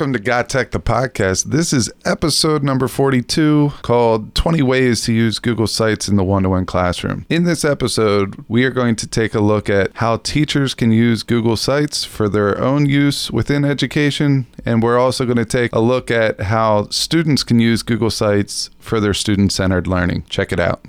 [0.00, 1.44] Welcome to Got Tech, the podcast.
[1.50, 6.44] This is episode number 42 called 20 Ways to Use Google Sites in the One
[6.44, 7.26] to One Classroom.
[7.28, 11.22] In this episode, we are going to take a look at how teachers can use
[11.22, 14.46] Google Sites for their own use within education.
[14.64, 18.70] And we're also going to take a look at how students can use Google Sites
[18.78, 20.24] for their student centered learning.
[20.30, 20.82] Check it out.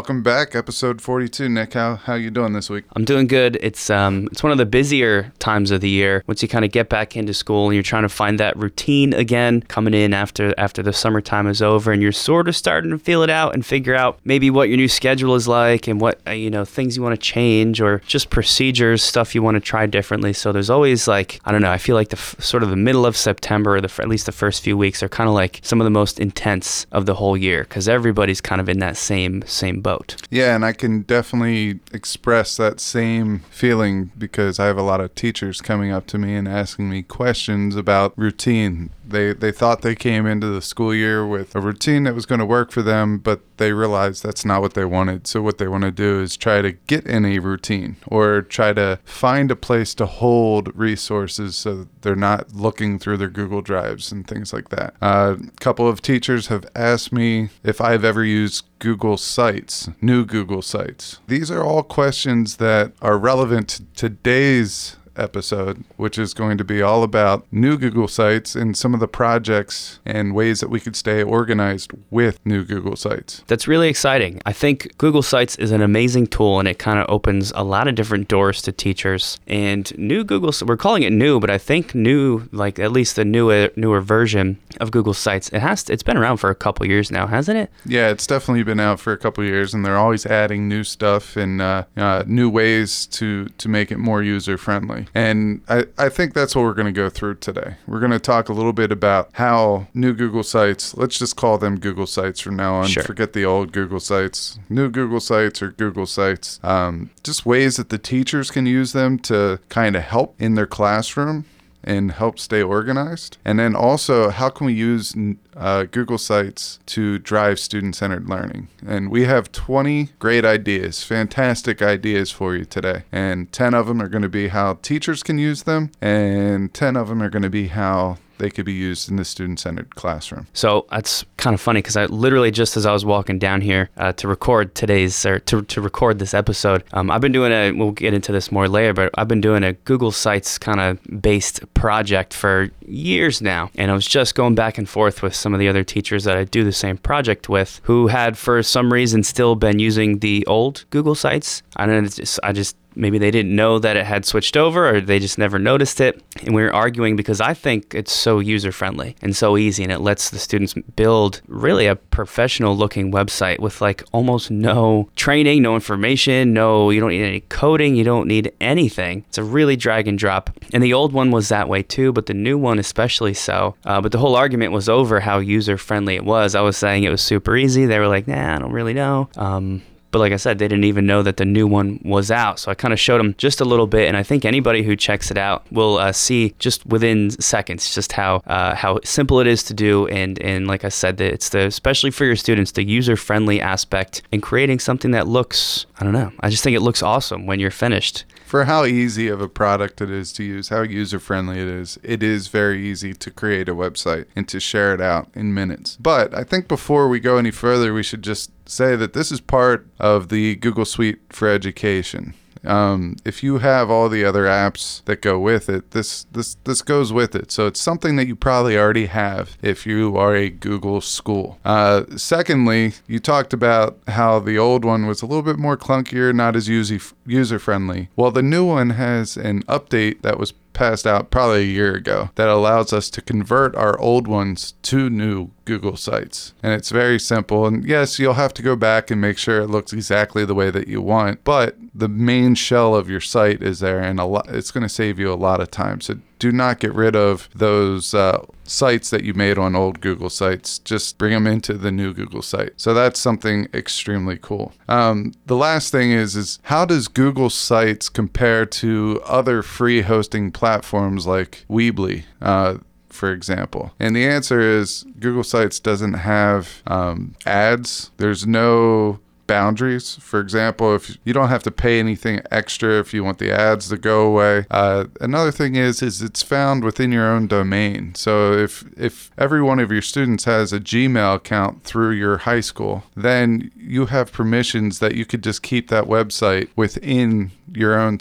[0.00, 1.50] Welcome back, episode 42.
[1.50, 2.84] Nick, how how you doing this week?
[2.96, 3.58] I'm doing good.
[3.60, 6.24] It's um it's one of the busier times of the year.
[6.26, 9.12] Once you kind of get back into school and you're trying to find that routine
[9.12, 12.98] again, coming in after after the summertime is over, and you're sort of starting to
[12.98, 16.18] feel it out and figure out maybe what your new schedule is like and what
[16.26, 19.60] uh, you know things you want to change or just procedures, stuff you want to
[19.60, 20.32] try differently.
[20.32, 21.70] So there's always like I don't know.
[21.70, 24.24] I feel like the f- sort of the middle of September, or the at least
[24.24, 27.16] the first few weeks, are kind of like some of the most intense of the
[27.16, 29.89] whole year because everybody's kind of in that same same boat.
[30.30, 35.14] Yeah, and I can definitely express that same feeling because I have a lot of
[35.14, 38.90] teachers coming up to me and asking me questions about routine.
[39.10, 42.38] They they thought they came into the school year with a routine that was going
[42.38, 45.26] to work for them, but they realized that's not what they wanted.
[45.26, 48.72] So what they want to do is try to get in a routine or try
[48.72, 54.10] to find a place to hold resources so they're not looking through their Google Drives
[54.10, 54.94] and things like that.
[55.00, 60.62] A couple of teachers have asked me if I've ever used Google Sites, new Google
[60.62, 61.18] Sites.
[61.28, 66.82] These are all questions that are relevant to today's episode, which is going to be
[66.82, 70.96] all about new Google Sites and some of the projects and ways that we could
[70.96, 73.42] stay organized with new Google Sites.
[73.46, 74.40] That's really exciting.
[74.46, 77.88] I think Google Sites is an amazing tool and it kind of opens a lot
[77.88, 79.38] of different doors to teachers.
[79.46, 83.24] And new Google, we're calling it new, but I think new, like at least the
[83.24, 86.86] newer newer version of Google Sites, it has to, it's been around for a couple
[86.86, 87.70] years now, hasn't it?
[87.84, 91.36] Yeah, it's definitely been out for a couple years, and they're always adding new stuff
[91.36, 95.06] and uh, uh, new ways to to make it more user friendly.
[95.14, 97.76] And I, I think that's what we're going to go through today.
[97.86, 101.58] We're going to talk a little bit about how new Google Sites, let's just call
[101.58, 102.86] them Google Sites from now on.
[102.86, 103.02] Sure.
[103.02, 106.60] Forget the old Google Sites, new Google Sites or Google Sites.
[106.62, 110.66] Um, just ways that the teachers can use them to kind of help in their
[110.66, 111.44] classroom
[111.82, 113.38] and help stay organized?
[113.44, 115.14] And then also, how can we use
[115.56, 118.68] uh, Google Sites to drive student centered learning?
[118.86, 123.04] And we have 20 great ideas, fantastic ideas for you today.
[123.12, 126.96] And 10 of them are going to be how teachers can use them, and 10
[126.96, 129.94] of them are going to be how they could be used in the student centered
[129.94, 130.46] classroom.
[130.52, 133.90] So that's kind of funny because I literally just as I was walking down here
[133.96, 137.72] uh, to record today's or to, to record this episode, um, I've been doing a.
[137.72, 141.22] We'll get into this more later, but I've been doing a Google Sites kind of
[141.22, 145.54] based project for years now, and I was just going back and forth with some
[145.54, 148.92] of the other teachers that I do the same project with, who had for some
[148.92, 151.62] reason still been using the old Google Sites.
[151.76, 152.06] I don't know.
[152.06, 155.18] It's just, I just maybe they didn't know that it had switched over or they
[155.18, 156.22] just never noticed it.
[156.44, 159.90] And we were arguing because I think it's so user friendly and so easy and
[159.90, 165.62] it lets the students build really a professional looking website with like almost no training,
[165.62, 169.24] no information, no, you don't need any coding, you don't need anything.
[169.28, 170.50] It's a really drag and drop.
[170.72, 173.74] And the old one was that way too, but the new one especially so.
[173.84, 176.54] Uh, but the whole argument was over how user friendly it was.
[176.54, 177.86] I was saying it was super easy.
[177.86, 179.28] They were like, nah, I don't really know.
[179.36, 182.58] Um, but like I said, they didn't even know that the new one was out.
[182.58, 184.96] So I kind of showed them just a little bit, and I think anybody who
[184.96, 189.46] checks it out will uh, see just within seconds just how uh, how simple it
[189.46, 190.06] is to do.
[190.08, 194.22] And and like I said, it's the especially for your students the user friendly aspect
[194.32, 196.32] in creating something that looks I don't know.
[196.40, 198.24] I just think it looks awesome when you're finished.
[198.50, 202.00] For how easy of a product it is to use, how user friendly it is,
[202.02, 205.96] it is very easy to create a website and to share it out in minutes.
[206.00, 209.40] But I think before we go any further, we should just say that this is
[209.40, 212.34] part of the Google Suite for Education.
[212.64, 216.82] Um, if you have all the other apps that go with it, this this this
[216.82, 217.50] goes with it.
[217.50, 221.58] So it's something that you probably already have if you are a Google school.
[221.64, 226.34] Uh, secondly, you talked about how the old one was a little bit more clunkier,
[226.34, 228.08] not as user user friendly.
[228.16, 232.30] Well, the new one has an update that was passed out probably a year ago
[232.36, 236.54] that allows us to convert our old ones to new Google sites.
[236.62, 237.66] And it's very simple.
[237.66, 240.70] And yes, you'll have to go back and make sure it looks exactly the way
[240.70, 244.48] that you want, but the main shell of your site is there and a lot
[244.48, 246.00] it's going to save you a lot of time.
[246.00, 250.30] So do not get rid of those uh, sites that you made on old Google
[250.30, 250.78] sites.
[250.80, 252.72] Just bring them into the new Google site.
[252.76, 254.72] So that's something extremely cool.
[254.88, 260.50] Um, the last thing is is how does Google Sites compare to other free hosting
[260.50, 262.24] platforms like Weebly?
[262.40, 262.78] Uh,
[263.10, 263.92] for example?
[264.00, 268.10] And the answer is Google Sites doesn't have um, ads.
[268.16, 270.16] There's no boundaries.
[270.20, 273.88] For example, if you don't have to pay anything extra if you want the ads
[273.88, 274.66] to go away.
[274.70, 278.14] Uh, another thing is is it's found within your own domain.
[278.14, 282.60] So if if every one of your students has a Gmail account through your high
[282.60, 288.18] school, then you have permissions that you could just keep that website within your own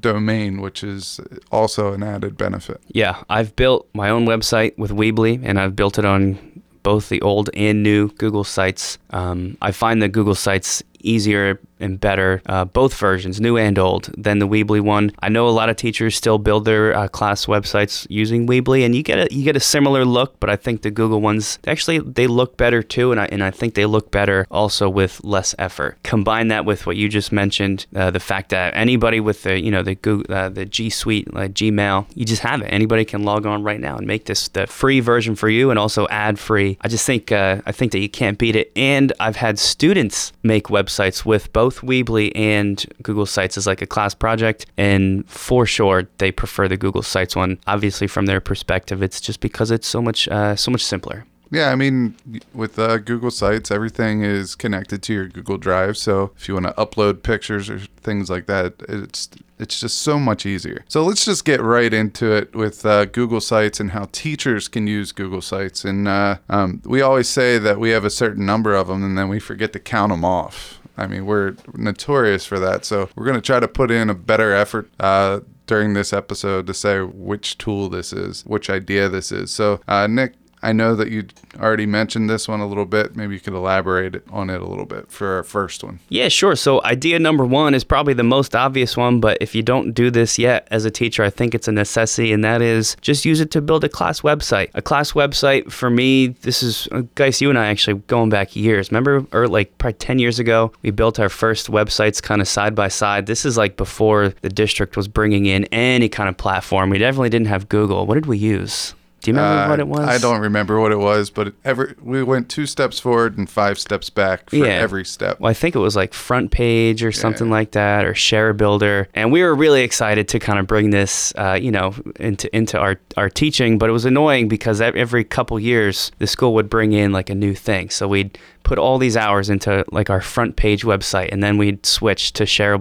[0.00, 1.20] domain, which is
[1.50, 2.80] also an added benefit.
[2.88, 6.53] Yeah, I've built my own website with Weebly, and I've built it on
[6.84, 8.98] both the old and new Google Sites.
[9.10, 14.10] Um, I find that Google Sites easier and better, uh, both versions, new and old,
[14.16, 15.12] than the Weebly one.
[15.20, 18.94] I know a lot of teachers still build their uh, class websites using Weebly, and
[18.94, 20.40] you get a you get a similar look.
[20.40, 23.50] But I think the Google ones actually they look better too, and I and I
[23.50, 25.98] think they look better also with less effort.
[26.02, 29.70] Combine that with what you just mentioned, uh, the fact that anybody with the you
[29.70, 32.66] know the Google uh, the G Suite like Gmail, you just have it.
[32.66, 35.78] Anybody can log on right now and make this the free version for you, and
[35.78, 36.78] also ad free.
[36.80, 38.72] I just think uh, I think that you can't beat it.
[38.74, 40.93] And I've had students make websites
[41.24, 46.06] with both both Weebly and Google Sites as like a class project, and for sure
[46.18, 47.58] they prefer the Google Sites one.
[47.66, 51.24] Obviously, from their perspective, it's just because it's so much uh, so much simpler.
[51.50, 52.16] Yeah, I mean,
[52.52, 55.96] with uh, Google Sites, everything is connected to your Google Drive.
[55.96, 60.18] So if you want to upload pictures or things like that, it's it's just so
[60.18, 60.84] much easier.
[60.88, 64.86] So let's just get right into it with uh, Google Sites and how teachers can
[64.86, 65.84] use Google Sites.
[65.84, 69.16] And uh, um, we always say that we have a certain number of them, and
[69.16, 70.80] then we forget to count them off.
[70.96, 72.84] I mean, we're notorious for that.
[72.84, 76.66] So we're going to try to put in a better effort uh, during this episode
[76.66, 79.50] to say which tool this is, which idea this is.
[79.50, 81.26] So, uh, Nick, I know that you
[81.60, 83.14] already mentioned this one a little bit.
[83.14, 86.00] Maybe you could elaborate on it a little bit for our first one.
[86.08, 86.56] Yeah, sure.
[86.56, 90.10] So, idea number one is probably the most obvious one, but if you don't do
[90.10, 93.40] this yet as a teacher, I think it's a necessity, and that is just use
[93.40, 94.70] it to build a class website.
[94.72, 98.56] A class website for me, this is, uh, guys, you and I actually going back
[98.56, 98.90] years.
[98.90, 102.74] Remember, or like probably 10 years ago, we built our first websites kind of side
[102.74, 103.26] by side.
[103.26, 106.88] This is like before the district was bringing in any kind of platform.
[106.88, 108.06] We definitely didn't have Google.
[108.06, 108.94] What did we use?
[109.24, 110.06] Do you remember uh, what it was?
[110.06, 113.78] I don't remember what it was, but every we went two steps forward and five
[113.78, 114.66] steps back for yeah.
[114.66, 115.40] every step.
[115.40, 117.54] Well, I think it was like front page or something yeah.
[117.54, 121.32] like that, or share builder, and we were really excited to kind of bring this,
[121.36, 123.78] uh, you know, into into our our teaching.
[123.78, 127.34] But it was annoying because every couple years the school would bring in like a
[127.34, 131.42] new thing, so we'd put all these hours into like our front page website and
[131.42, 132.76] then we'd switch to share,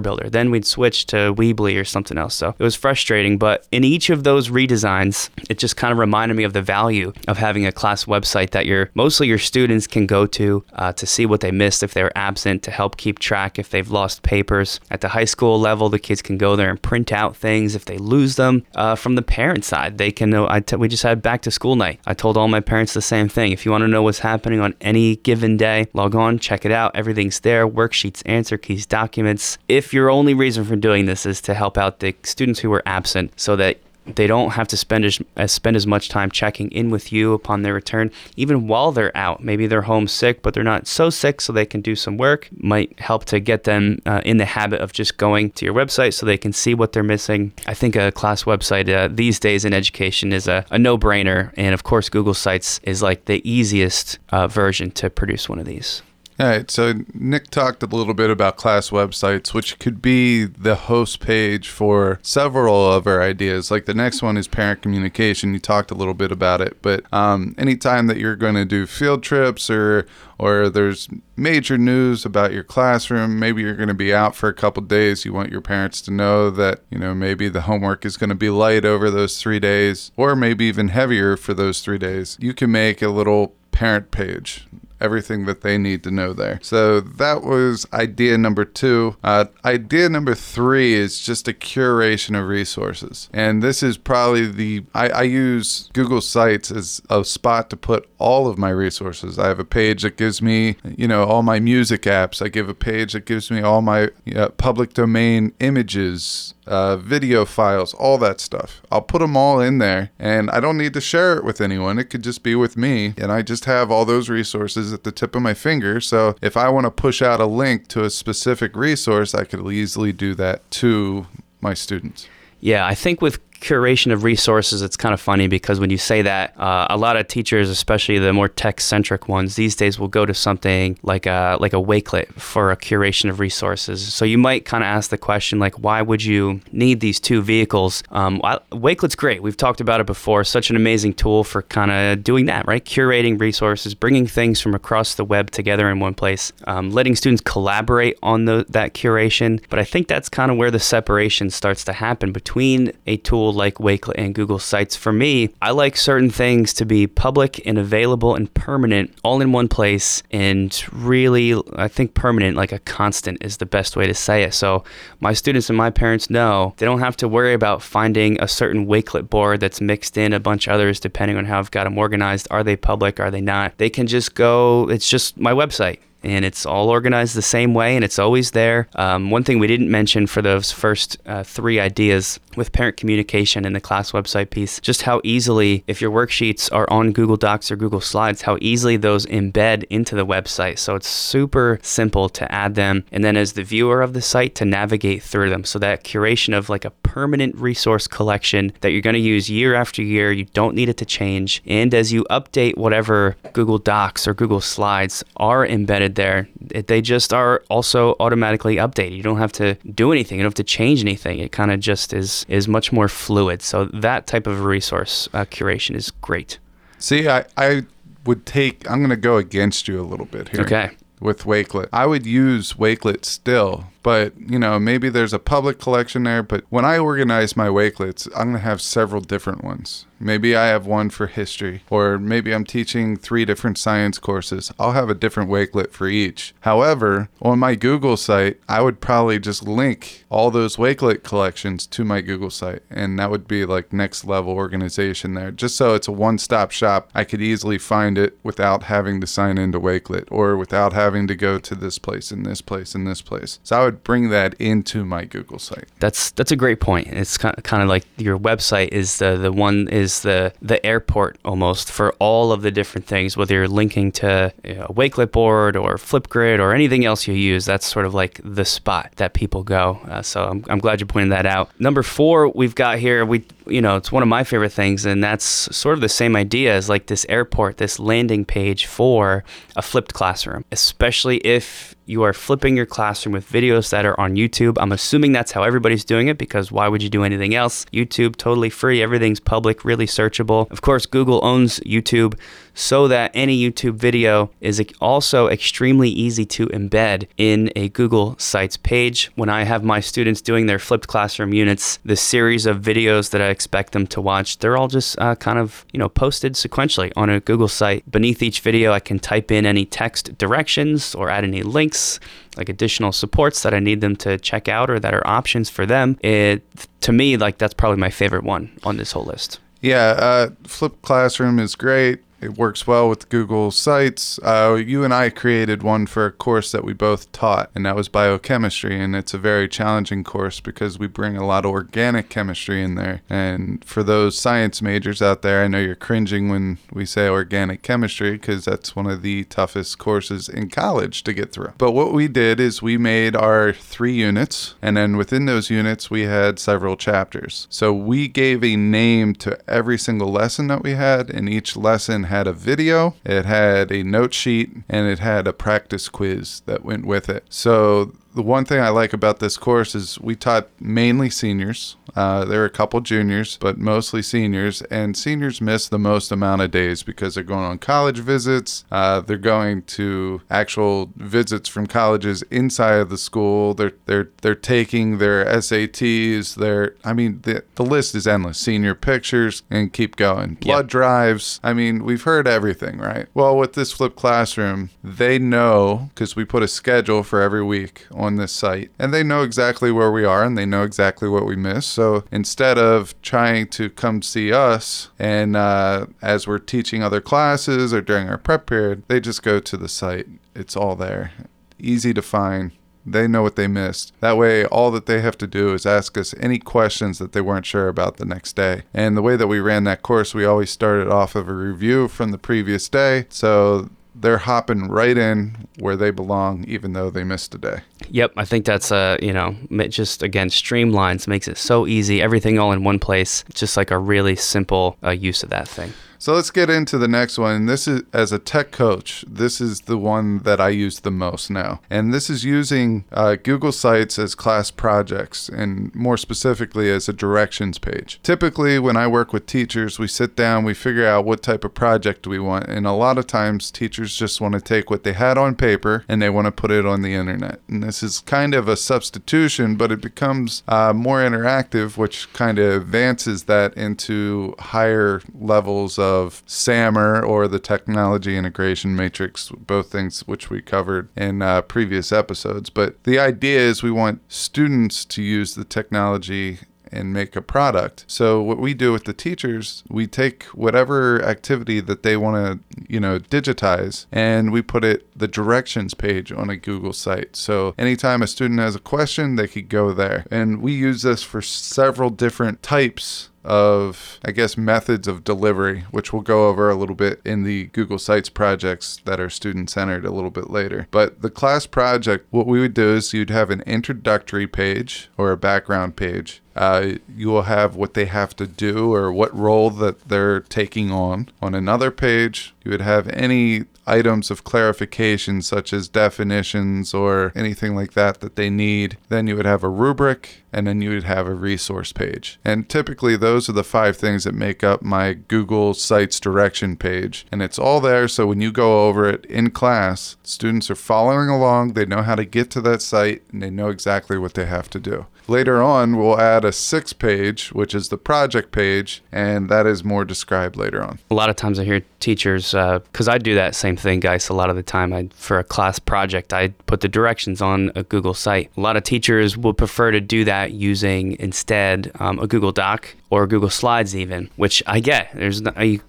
[0.00, 2.34] builder then we'd switch to weebly or something else.
[2.34, 6.36] So it was frustrating but in each of those redesigns it just kind of reminded
[6.36, 10.06] me of the value of having a class website that your mostly your students can
[10.06, 13.18] go to uh, to see what they missed if they were absent to help keep
[13.18, 14.80] track if they've lost papers.
[14.90, 17.74] At the high school level the kids can go there and print out things.
[17.74, 20.88] If they lose them uh, from the parent side they can know I t- we
[20.88, 22.00] just had back to school night.
[22.06, 23.52] I told all my parents the same thing.
[23.52, 25.86] If you want to know what's happening on any given day.
[25.94, 26.94] Log on, check it out.
[26.94, 29.58] Everything's there worksheets, answer keys, documents.
[29.68, 32.82] If your only reason for doing this is to help out the students who were
[32.86, 33.78] absent so that
[34.16, 37.32] they don't have to spend as, uh, spend as much time checking in with you
[37.32, 39.42] upon their return, even while they're out.
[39.42, 42.48] Maybe they're home sick, but they're not so sick, so they can do some work.
[42.52, 46.14] Might help to get them uh, in the habit of just going to your website
[46.14, 47.52] so they can see what they're missing.
[47.66, 51.52] I think a class website uh, these days in education is a, a no brainer.
[51.56, 55.66] And of course, Google Sites is like the easiest uh, version to produce one of
[55.66, 56.02] these.
[56.40, 56.70] All right.
[56.70, 61.68] So Nick talked a little bit about class websites, which could be the host page
[61.68, 63.70] for several of our ideas.
[63.70, 65.52] Like the next one is parent communication.
[65.52, 68.86] You talked a little bit about it, but um, anytime that you're going to do
[68.86, 70.06] field trips or
[70.38, 74.54] or there's major news about your classroom, maybe you're going to be out for a
[74.54, 75.26] couple days.
[75.26, 78.34] You want your parents to know that you know maybe the homework is going to
[78.34, 82.38] be light over those three days, or maybe even heavier for those three days.
[82.40, 84.66] You can make a little parent page
[85.00, 86.58] everything that they need to know there.
[86.62, 89.16] So that was idea number two.
[89.24, 93.28] Uh, idea number three is just a curation of resources.
[93.32, 98.08] And this is probably the, I, I use Google Sites as a spot to put
[98.18, 99.38] all of my resources.
[99.38, 102.42] I have a page that gives me, you know, all my music apps.
[102.44, 104.10] I give a page that gives me all my
[104.56, 108.80] public domain images, uh, video files, all that stuff.
[108.90, 111.98] I'll put them all in there and I don't need to share it with anyone.
[111.98, 113.12] It could just be with me.
[113.18, 116.00] And I just have all those resources at the tip of my finger.
[116.00, 119.66] So if I want to push out a link to a specific resource, I could
[119.70, 121.26] easily do that to
[121.60, 122.28] my students.
[122.60, 126.22] Yeah, I think with curation of resources, it's kind of funny because when you say
[126.22, 130.26] that, uh, a lot of teachers, especially the more tech-centric ones, these days will go
[130.26, 134.12] to something like a like a Wakelet for a curation of resources.
[134.12, 137.42] So you might kind of ask the question like, why would you need these two
[137.42, 138.02] vehicles?
[138.10, 138.40] Um,
[138.72, 139.42] Wakelet's great.
[139.42, 140.44] We've talked about it before.
[140.44, 142.84] Such an amazing tool for kind of doing that, right?
[142.84, 147.42] Curating resources, bringing things from across the web together in one place, um, letting students
[147.44, 149.62] collaborate on the, that curation.
[149.68, 153.49] But I think that's kind of where the separation starts to happen between a tool
[153.54, 154.96] like Wakelet and Google Sites.
[154.96, 159.52] For me, I like certain things to be public and available and permanent all in
[159.52, 160.22] one place.
[160.30, 164.54] And really, I think permanent, like a constant, is the best way to say it.
[164.54, 164.84] So
[165.20, 168.86] my students and my parents know they don't have to worry about finding a certain
[168.86, 171.98] Wakelet board that's mixed in a bunch of others depending on how I've got them
[171.98, 172.48] organized.
[172.50, 173.20] Are they public?
[173.20, 173.76] Are they not?
[173.78, 177.96] They can just go, it's just my website and it's all organized the same way
[177.96, 178.88] and it's always there.
[178.94, 183.64] Um, one thing we didn't mention for those first uh, three ideas with parent communication
[183.64, 187.70] and the class website piece, just how easily, if your worksheets are on Google Docs
[187.70, 190.78] or Google Slides, how easily those embed into the website.
[190.78, 193.04] So it's super simple to add them.
[193.12, 195.64] And then as the viewer of the site, to navigate through them.
[195.64, 199.74] So that curation of like a permanent resource collection that you're going to use year
[199.74, 201.62] after year, you don't need it to change.
[201.66, 207.32] And as you update whatever Google Docs or Google Slides are embedded there, they just
[207.32, 209.16] are also automatically updated.
[209.16, 211.38] You don't have to do anything, you don't have to change anything.
[211.38, 213.62] It kind of just is is much more fluid.
[213.62, 216.58] So that type of resource uh, curation is great.
[216.98, 217.84] See, I, I
[218.26, 218.88] would take.
[218.90, 220.62] I'm going to go against you a little bit here.
[220.62, 220.90] Okay.
[221.20, 226.22] With Wakelet, I would use Wakelet still but you know maybe there's a public collection
[226.22, 230.54] there but when i organize my wakelets i'm going to have several different ones maybe
[230.54, 235.10] i have one for history or maybe i'm teaching three different science courses i'll have
[235.10, 240.24] a different wakelet for each however on my google site i would probably just link
[240.30, 244.52] all those wakelet collections to my google site and that would be like next level
[244.52, 249.20] organization there just so it's a one-stop shop i could easily find it without having
[249.20, 252.94] to sign into wakelet or without having to go to this place and this place
[252.94, 255.88] and this place so i would bring that into my Google site.
[256.00, 257.06] That's that's a great point.
[257.06, 261.92] It's kind of like your website is the the one is the the airport almost
[261.92, 263.36] for all of the different things.
[263.36, 267.34] Whether you're linking to you know, a Wakelet board or Flipgrid or anything else you
[267.34, 270.00] use, that's sort of like the spot that people go.
[270.08, 271.70] Uh, so I'm I'm glad you pointed that out.
[271.78, 275.22] Number four, we've got here we you know it's one of my favorite things, and
[275.22, 279.44] that's sort of the same idea as like this airport, this landing page for
[279.76, 284.34] a flipped classroom, especially if you are flipping your classroom with videos that are on
[284.34, 284.76] YouTube.
[284.80, 287.86] I'm assuming that's how everybody's doing it because why would you do anything else?
[287.92, 290.68] YouTube, totally free, everything's public, really searchable.
[290.72, 292.36] Of course, Google owns YouTube
[292.74, 298.76] so that any YouTube video is also extremely easy to embed in a Google Sites
[298.76, 299.30] page.
[299.34, 303.40] When I have my students doing their flipped classroom units, the series of videos that
[303.40, 307.12] I expect them to watch, they're all just uh, kind of, you know, posted sequentially
[307.16, 308.10] on a Google site.
[308.10, 312.20] Beneath each video, I can type in any text directions or add any links
[312.56, 315.86] like additional supports that I need them to check out or that are options for
[315.86, 316.18] them.
[316.22, 316.62] It
[317.02, 319.60] to me like that's probably my favorite one on this whole list.
[319.80, 322.20] Yeah, uh, Flip Classroom is great.
[322.40, 324.38] It works well with Google Sites.
[324.42, 327.96] Uh, you and I created one for a course that we both taught, and that
[327.96, 328.98] was biochemistry.
[328.98, 332.94] And it's a very challenging course because we bring a lot of organic chemistry in
[332.94, 333.20] there.
[333.28, 337.82] And for those science majors out there, I know you're cringing when we say organic
[337.82, 341.74] chemistry because that's one of the toughest courses in college to get through.
[341.76, 346.10] But what we did is we made our three units, and then within those units,
[346.10, 347.66] we had several chapters.
[347.68, 352.29] So we gave a name to every single lesson that we had, and each lesson
[352.30, 356.84] had a video, it had a note sheet, and it had a practice quiz that
[356.84, 357.44] went with it.
[357.50, 361.96] So the one thing I like about this course is we taught mainly seniors.
[362.14, 364.82] Uh, there are a couple juniors, but mostly seniors.
[364.82, 368.84] And seniors miss the most amount of days because they're going on college visits.
[368.90, 373.74] Uh, they're going to actual visits from colleges inside of the school.
[373.74, 376.54] They're they're they're taking their SATs.
[376.54, 378.58] They're I mean the the list is endless.
[378.58, 380.54] Senior pictures and keep going.
[380.54, 380.90] Blood yep.
[380.90, 381.60] drives.
[381.62, 383.26] I mean we've heard everything, right?
[383.34, 388.06] Well, with this flipped classroom, they know because we put a schedule for every week
[388.20, 391.46] on this site and they know exactly where we are and they know exactly what
[391.46, 391.86] we miss.
[391.86, 397.92] So instead of trying to come see us and uh, as we're teaching other classes
[397.94, 400.26] or during our prep period, they just go to the site.
[400.54, 401.32] It's all there,
[401.78, 402.72] easy to find.
[403.06, 404.12] They know what they missed.
[404.20, 407.40] That way, all that they have to do is ask us any questions that they
[407.40, 408.82] weren't sure about the next day.
[408.92, 412.08] And the way that we ran that course, we always started off of a review
[412.08, 413.24] from the previous day.
[413.30, 413.88] So
[414.20, 417.80] they're hopping right in where they belong, even though they missed a day.
[418.10, 419.56] Yep, I think that's uh, you know,
[419.88, 423.44] just again streamlines, makes it so easy, everything all in one place.
[423.54, 425.92] Just like a really simple uh, use of that thing.
[426.20, 427.64] So let's get into the next one.
[427.64, 429.24] This is as a tech coach.
[429.26, 433.36] This is the one that I use the most now, and this is using uh,
[433.36, 438.20] Google Sites as class projects, and more specifically as a directions page.
[438.22, 441.72] Typically, when I work with teachers, we sit down, we figure out what type of
[441.72, 445.14] project we want, and a lot of times teachers just want to take what they
[445.14, 447.60] had on paper and they want to put it on the internet.
[447.66, 452.58] And this is kind of a substitution, but it becomes uh, more interactive, which kind
[452.58, 459.92] of advances that into higher levels of of SAMR or the Technology Integration Matrix, both
[459.92, 462.68] things which we covered in uh, previous episodes.
[462.68, 466.58] But the idea is we want students to use the technology
[466.92, 468.04] and make a product.
[468.08, 472.84] So what we do with the teachers, we take whatever activity that they want to,
[472.92, 477.36] you know, digitize and we put it the directions page on a Google site.
[477.36, 480.26] So anytime a student has a question, they could go there.
[480.30, 486.12] And we use this for several different types of, I guess, methods of delivery, which
[486.12, 490.04] we'll go over a little bit in the Google Sites projects that are student centered
[490.04, 490.86] a little bit later.
[490.90, 495.32] But the class project, what we would do is you'd have an introductory page or
[495.32, 496.42] a background page.
[496.56, 500.90] Uh, you will have what they have to do or what role that they're taking
[500.90, 501.28] on.
[501.40, 507.74] On another page, you would have any items of clarification, such as definitions or anything
[507.74, 508.98] like that, that they need.
[509.08, 512.38] Then you would have a rubric, and then you would have a resource page.
[512.44, 517.26] And typically, those are the five things that make up my Google Sites direction page.
[517.32, 521.28] And it's all there, so when you go over it in class, students are following
[521.28, 524.46] along, they know how to get to that site, and they know exactly what they
[524.46, 525.06] have to do.
[525.30, 529.84] Later on, we'll add a six page, which is the project page, and that is
[529.84, 530.98] more described later on.
[531.08, 534.28] A lot of times I hear teachers, because uh, I do that same thing, guys.
[534.28, 537.70] A lot of the time, I for a class project, I put the directions on
[537.76, 538.50] a Google site.
[538.56, 542.96] A lot of teachers would prefer to do that using instead um, a Google Doc
[543.10, 545.10] or Google Slides, even, which I get.
[545.12, 545.42] There's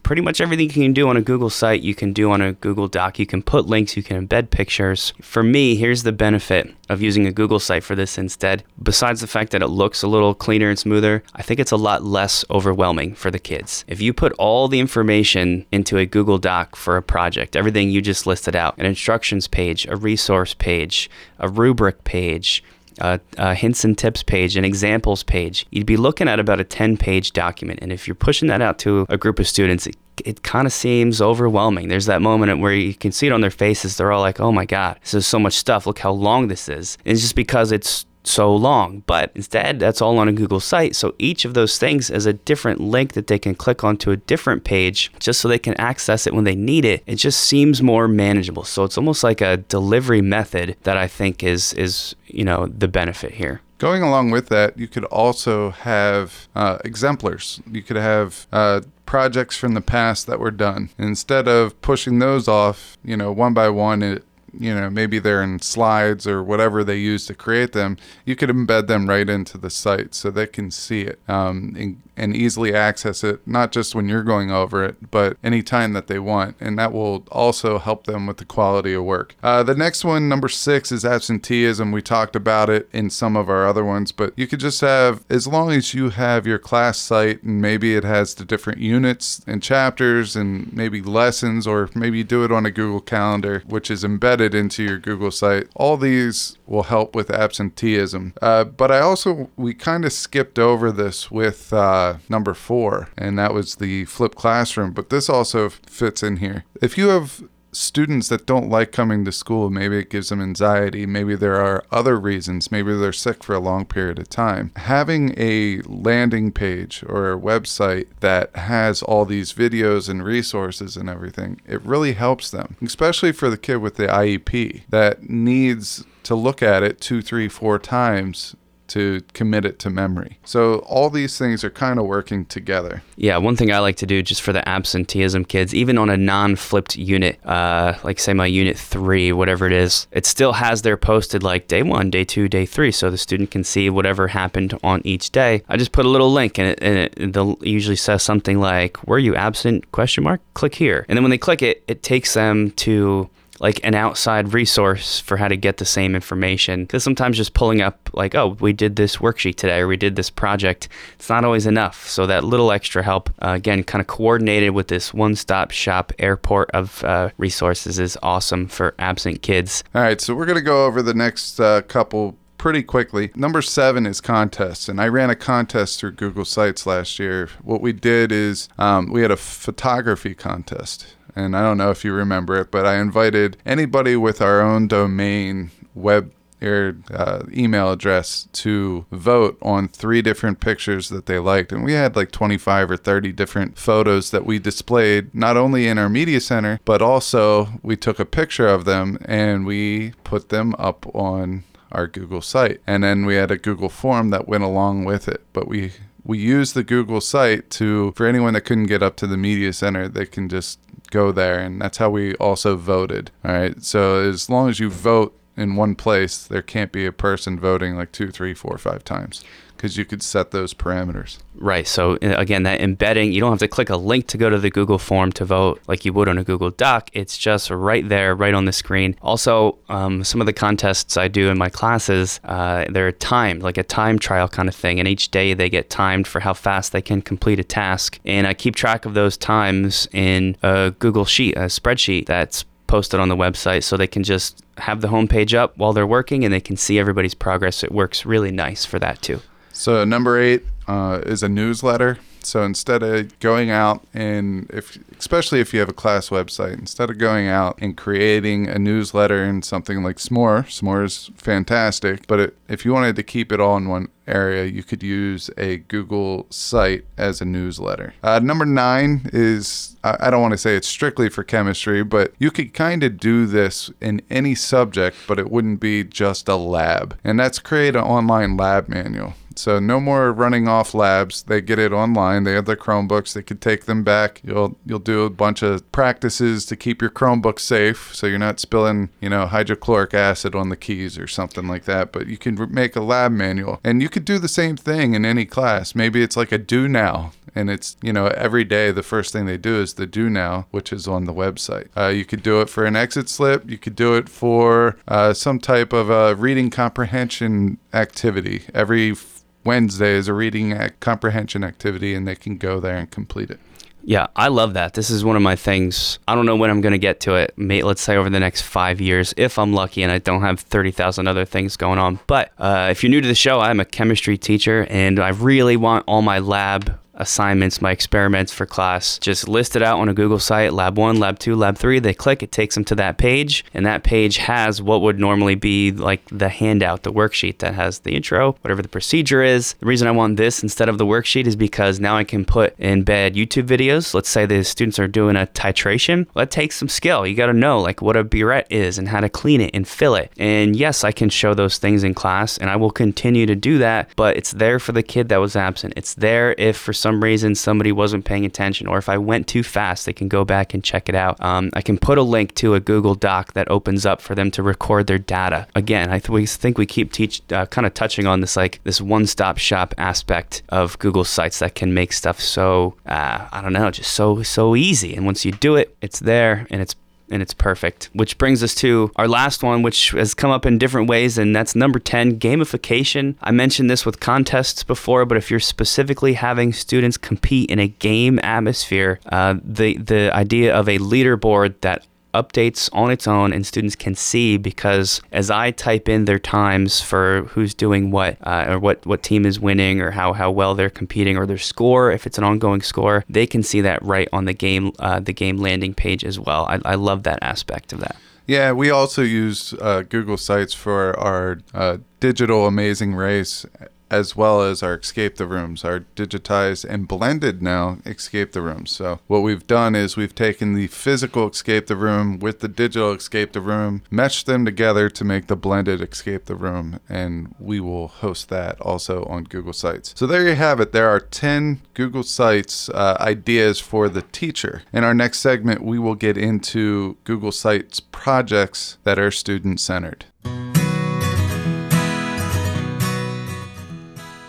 [0.03, 2.53] pretty much everything you can do on a Google site, you can do on a
[2.53, 3.19] Google Doc.
[3.19, 5.13] You can put links, you can embed pictures.
[5.21, 8.63] For me, here's the benefit of using a Google site for this instead.
[8.81, 11.77] Besides the fact that it looks a little cleaner and smoother, I think it's a
[11.77, 13.85] lot less overwhelming for the kids.
[13.87, 18.01] If you put all the information into a Google Doc for a project, everything you
[18.01, 22.63] just listed out, an instructions page, a resource page, a rubric page,
[23.01, 26.63] a, a, hints and tips page, an examples page, you'd be looking at about a
[26.63, 27.79] 10 page document.
[27.81, 30.73] And if you're pushing that out to a group of students, it, it kind of
[30.73, 31.87] seems overwhelming.
[31.87, 33.97] There's that moment where you can see it on their faces.
[33.97, 35.87] They're all like, oh my God, this is so much stuff.
[35.87, 36.97] Look how long this is.
[37.05, 39.03] And it's just because it's so long.
[39.05, 40.95] But instead, that's all on a Google site.
[40.95, 44.17] So each of those things is a different link that they can click onto a
[44.17, 47.03] different page just so they can access it when they need it.
[47.05, 48.63] It just seems more manageable.
[48.63, 52.87] So it's almost like a delivery method that I think is is, you know, the
[52.87, 53.61] benefit here.
[53.77, 57.61] Going along with that, you could also have uh, exemplars.
[57.65, 60.89] You could have uh, projects from the past that were done.
[60.99, 64.23] Instead of pushing those off, you know, one by one, it,
[64.57, 68.49] you know, maybe they're in slides or whatever they use to create them, you could
[68.49, 72.73] embed them right into the site so they can see it um, and, and, easily
[72.73, 76.55] access it, not just when you're going over it, but anytime that they want.
[76.59, 79.35] And that will also help them with the quality of work.
[79.43, 81.91] Uh, the next one, number six, is absenteeism.
[81.91, 85.25] We talked about it in some of our other ones, but you could just have,
[85.29, 89.41] as long as you have your class site and maybe it has the different units
[89.45, 94.03] and chapters and maybe lessons, or maybe do it on a Google Calendar, which is
[94.03, 95.67] embedded into your Google site.
[95.75, 98.33] All these will help with absenteeism.
[98.41, 103.37] Uh, but I also, we kind of skipped over this with uh, number four, and
[103.37, 104.93] that was the flipped classroom.
[104.93, 106.63] But this also fits in here.
[106.81, 109.69] If you have students that don't like coming to school.
[109.69, 111.05] Maybe it gives them anxiety.
[111.05, 112.69] Maybe there are other reasons.
[112.69, 114.71] Maybe they're sick for a long period of time.
[114.75, 121.09] Having a landing page or a website that has all these videos and resources and
[121.09, 126.35] everything, it really helps them, especially for the kid with the IEP that needs to
[126.35, 128.55] look at it two, three, four times
[128.91, 130.37] to commit it to memory.
[130.43, 133.01] So all these things are kind of working together.
[133.15, 136.17] Yeah, one thing I like to do just for the absenteeism kids, even on a
[136.17, 140.97] non-flipped unit, uh, like say my unit three, whatever it is, it still has their
[140.97, 144.77] posted like day one, day two, day three, so the student can see whatever happened
[144.83, 145.63] on each day.
[145.69, 149.19] I just put a little link and it, and it usually says something like, "Were
[149.19, 150.41] you absent?" Question mark.
[150.53, 153.29] Click here, and then when they click it, it takes them to
[153.61, 156.83] like an outside resource for how to get the same information.
[156.83, 160.15] Because sometimes just pulling up, like, oh, we did this worksheet today or we did
[160.15, 162.07] this project, it's not always enough.
[162.09, 166.11] So that little extra help, uh, again, kind of coordinated with this one stop shop
[166.17, 169.83] airport of uh, resources is awesome for absent kids.
[169.93, 173.31] All right, so we're going to go over the next uh, couple pretty quickly.
[173.35, 177.49] Number seven is contests, and I ran a contest through Google Sites last year.
[177.63, 182.03] What we did is um, we had a photography contest, and I don't know if
[182.03, 187.91] you remember it, but I invited anybody with our own domain web your uh, email
[187.91, 191.71] address to vote on three different pictures that they liked.
[191.71, 195.97] And we had like 25 or 30 different photos that we displayed not only in
[195.97, 200.75] our media center, but also we took a picture of them and we put them
[200.77, 202.79] up on our Google site.
[202.85, 205.41] And then we had a Google form that went along with it.
[205.53, 209.27] But we we use the Google site to for anyone that couldn't get up to
[209.27, 210.79] the media center, they can just
[211.09, 213.31] go there and that's how we also voted.
[213.43, 213.83] All right.
[213.83, 217.95] So as long as you vote in one place, there can't be a person voting
[217.95, 219.43] like two, three, four, five times
[219.81, 221.39] because you could set those parameters.
[221.55, 221.87] Right.
[221.87, 224.59] So uh, again, that embedding, you don't have to click a link to go to
[224.59, 227.09] the Google form to vote like you would on a Google Doc.
[227.13, 229.15] It's just right there, right on the screen.
[229.23, 233.79] Also, um, some of the contests I do in my classes, uh, they're timed, like
[233.79, 234.99] a time trial kind of thing.
[234.99, 238.19] And each day they get timed for how fast they can complete a task.
[238.23, 243.21] And I keep track of those times in a Google Sheet, a spreadsheet that's posted
[243.21, 246.53] on the website so they can just have the homepage up while they're working and
[246.53, 247.85] they can see everybody's progress.
[247.85, 249.39] It works really nice for that too.
[249.71, 252.19] So number eight uh, is a newsletter.
[252.43, 257.09] So instead of going out and if especially if you have a class website, instead
[257.09, 262.39] of going out and creating a newsletter and something like Smore, Smore is fantastic, but
[262.39, 265.77] it, if you wanted to keep it all in one area, you could use a
[265.77, 268.13] Google site as a newsletter.
[268.23, 272.33] Uh, number nine is I, I don't want to say it's strictly for chemistry, but
[272.39, 276.55] you could kind of do this in any subject, but it wouldn't be just a
[276.55, 277.17] lab.
[277.23, 279.33] And that's create an online lab manual.
[279.55, 281.43] So no more running off labs.
[281.43, 282.43] They get it online.
[282.43, 283.33] They have their Chromebooks.
[283.33, 284.41] They could take them back.
[284.43, 288.59] You'll you'll do a bunch of practices to keep your Chromebook safe, so you're not
[288.59, 292.11] spilling you know hydrochloric acid on the keys or something like that.
[292.11, 295.25] But you can make a lab manual, and you could do the same thing in
[295.25, 295.95] any class.
[295.95, 299.45] Maybe it's like a do now, and it's you know every day the first thing
[299.45, 301.87] they do is the do now, which is on the website.
[301.95, 303.69] Uh, you could do it for an exit slip.
[303.69, 308.63] You could do it for uh, some type of a reading comprehension activity.
[308.73, 309.15] Every
[309.63, 313.59] Wednesday is a reading comprehension activity, and they can go there and complete it.
[314.03, 314.93] Yeah, I love that.
[314.93, 316.17] This is one of my things.
[316.27, 317.53] I don't know when I'm going to get to it.
[317.57, 320.59] May, let's say over the next five years, if I'm lucky and I don't have
[320.59, 322.19] 30,000 other things going on.
[322.27, 325.77] But uh, if you're new to the show, I'm a chemistry teacher and I really
[325.77, 330.39] want all my lab assignments, my experiments for class, just listed out on a Google
[330.39, 331.99] site, lab one, lab two, lab three.
[331.99, 335.55] They click, it takes them to that page, and that page has what would normally
[335.55, 339.73] be like the handout, the worksheet that has the intro, whatever the procedure is.
[339.79, 342.77] The reason I want this instead of the worksheet is because now I can put
[342.79, 344.13] in bed YouTube videos.
[344.13, 346.25] Let's say the students are doing a titration.
[346.33, 347.25] Well, that takes some skill.
[347.25, 349.87] You got to know like what a burette is and how to clean it and
[349.87, 350.31] fill it.
[350.37, 353.77] And yes, I can show those things in class, and I will continue to do
[353.77, 355.93] that, but it's there for the kid that was absent.
[355.97, 359.45] It's there if for some some reason somebody wasn't paying attention, or if I went
[359.45, 361.35] too fast, they can go back and check it out.
[361.43, 364.49] Um, I can put a link to a Google Doc that opens up for them
[364.51, 365.67] to record their data.
[365.75, 368.79] Again, I th- we think we keep teach uh, kind of touching on this like
[368.85, 373.73] this one-stop shop aspect of Google Sites that can make stuff so uh, I don't
[373.73, 375.13] know, just so so easy.
[375.13, 376.95] And once you do it, it's there and it's
[377.31, 378.09] and it's perfect.
[378.13, 381.55] Which brings us to our last one, which has come up in different ways, and
[381.55, 383.35] that's number 10 gamification.
[383.41, 387.87] I mentioned this with contests before, but if you're specifically having students compete in a
[387.87, 393.65] game atmosphere, uh, the, the idea of a leaderboard that updates on its own and
[393.65, 398.65] students can see because as I type in their times for who's doing what uh,
[398.69, 402.11] or what, what team is winning or how, how well they're competing or their score,
[402.11, 405.33] if it's an ongoing score, they can see that right on the game uh, the
[405.33, 406.65] game landing page as well.
[406.65, 408.15] I, I love that aspect of that.
[408.47, 413.65] Yeah, we also use uh, Google Sites for our uh, digital amazing race
[414.11, 418.91] as well as our escape the rooms, our digitized and blended now escape the rooms.
[418.91, 423.13] So what we've done is we've taken the physical escape the room with the digital
[423.13, 427.79] escape the room, meshed them together to make the blended escape the room, and we
[427.79, 430.13] will host that also on Google Sites.
[430.17, 430.91] So there you have it.
[430.91, 434.83] There are 10 Google Sites uh, ideas for the teacher.
[434.91, 440.25] In our next segment, we will get into Google Sites projects that are student centered.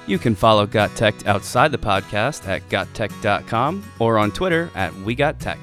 [0.07, 5.15] You can follow Got Tech outside the podcast at gottech.com or on Twitter at We
[5.15, 5.59] Got Tech.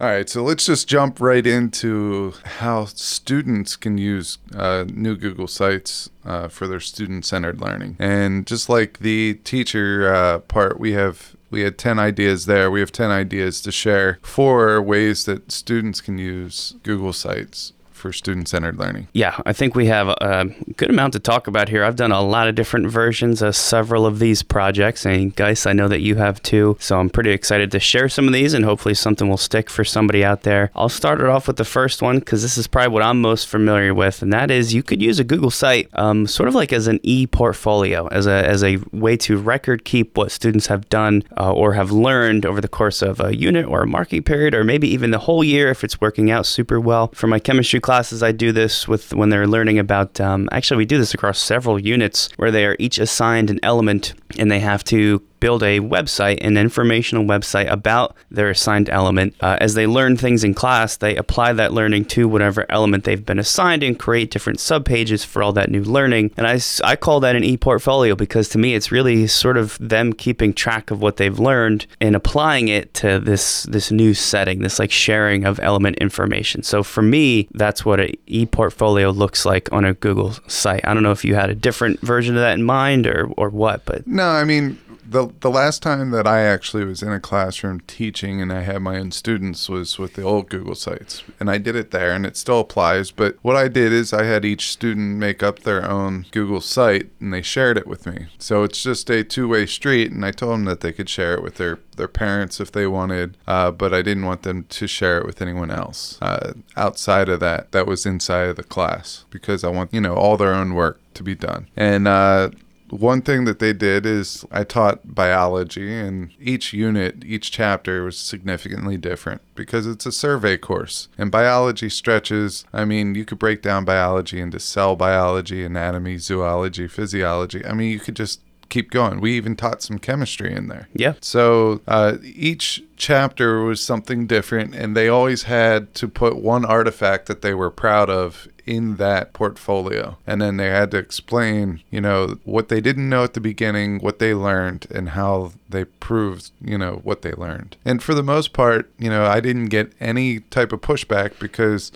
[0.00, 5.46] All right, so let's just jump right into how students can use uh, new Google
[5.46, 7.96] Sites uh, for their student-centered learning.
[7.98, 12.70] And just like the teacher uh, part, we have we had 10 ideas there.
[12.70, 17.72] We have 10 ideas to share for ways that students can use Google Sites
[18.04, 19.08] for student centered learning.
[19.14, 20.44] Yeah, I think we have a
[20.76, 21.82] good amount to talk about here.
[21.82, 25.72] I've done a lot of different versions of several of these projects, and guys, I
[25.72, 26.76] know that you have too.
[26.80, 29.84] So I'm pretty excited to share some of these, and hopefully something will stick for
[29.84, 30.70] somebody out there.
[30.74, 33.48] I'll start it off with the first one because this is probably what I'm most
[33.48, 36.74] familiar with, and that is you could use a Google site um, sort of like
[36.74, 40.90] as an e portfolio, as a, as a way to record keep what students have
[40.90, 44.52] done uh, or have learned over the course of a unit or a marking period,
[44.52, 47.10] or maybe even the whole year if it's working out super well.
[47.14, 50.20] For my chemistry class, classes, I do this with when they're learning about.
[50.20, 54.14] Um, actually, we do this across several units where they are each assigned an element
[54.38, 59.34] and they have to build a website, an informational website about their assigned element.
[59.42, 63.26] Uh, as they learn things in class, they apply that learning to whatever element they've
[63.26, 66.30] been assigned and create different subpages for all that new learning.
[66.38, 69.76] And I, I call that an e portfolio because to me, it's really sort of
[69.78, 74.62] them keeping track of what they've learned and applying it to this, this new setting,
[74.62, 76.62] this like sharing of element information.
[76.62, 80.86] So for me, that's what an e portfolio looks like on a Google site.
[80.86, 83.50] I don't know if you had a different version of that in mind or, or
[83.50, 84.06] what, but.
[84.06, 88.40] No, I mean, the the last time that I actually was in a classroom teaching
[88.40, 91.76] and I had my own students was with the old Google Sites, and I did
[91.76, 93.10] it there, and it still applies.
[93.10, 97.10] But what I did is I had each student make up their own Google site,
[97.20, 98.26] and they shared it with me.
[98.38, 101.34] So it's just a two way street, and I told them that they could share
[101.34, 104.86] it with their their parents if they wanted, uh, but I didn't want them to
[104.86, 107.72] share it with anyone else uh, outside of that.
[107.72, 111.00] That was inside of the class because I want you know all their own work
[111.14, 111.68] to be done.
[111.76, 112.50] And uh,
[113.00, 118.16] one thing that they did is I taught biology, and each unit, each chapter was
[118.16, 121.08] significantly different because it's a survey course.
[121.18, 126.86] And biology stretches, I mean, you could break down biology into cell biology, anatomy, zoology,
[126.86, 127.64] physiology.
[127.66, 129.20] I mean, you could just keep going.
[129.20, 130.88] We even taught some chemistry in there.
[130.94, 131.14] Yeah.
[131.20, 137.26] So uh, each chapter was something different, and they always had to put one artifact
[137.26, 140.16] that they were proud of in that portfolio.
[140.26, 143.98] And then they had to explain, you know, what they didn't know at the beginning,
[143.98, 147.76] what they learned, and how they proved, you know, what they learned.
[147.84, 151.92] And for the most part, you know, I didn't get any type of pushback because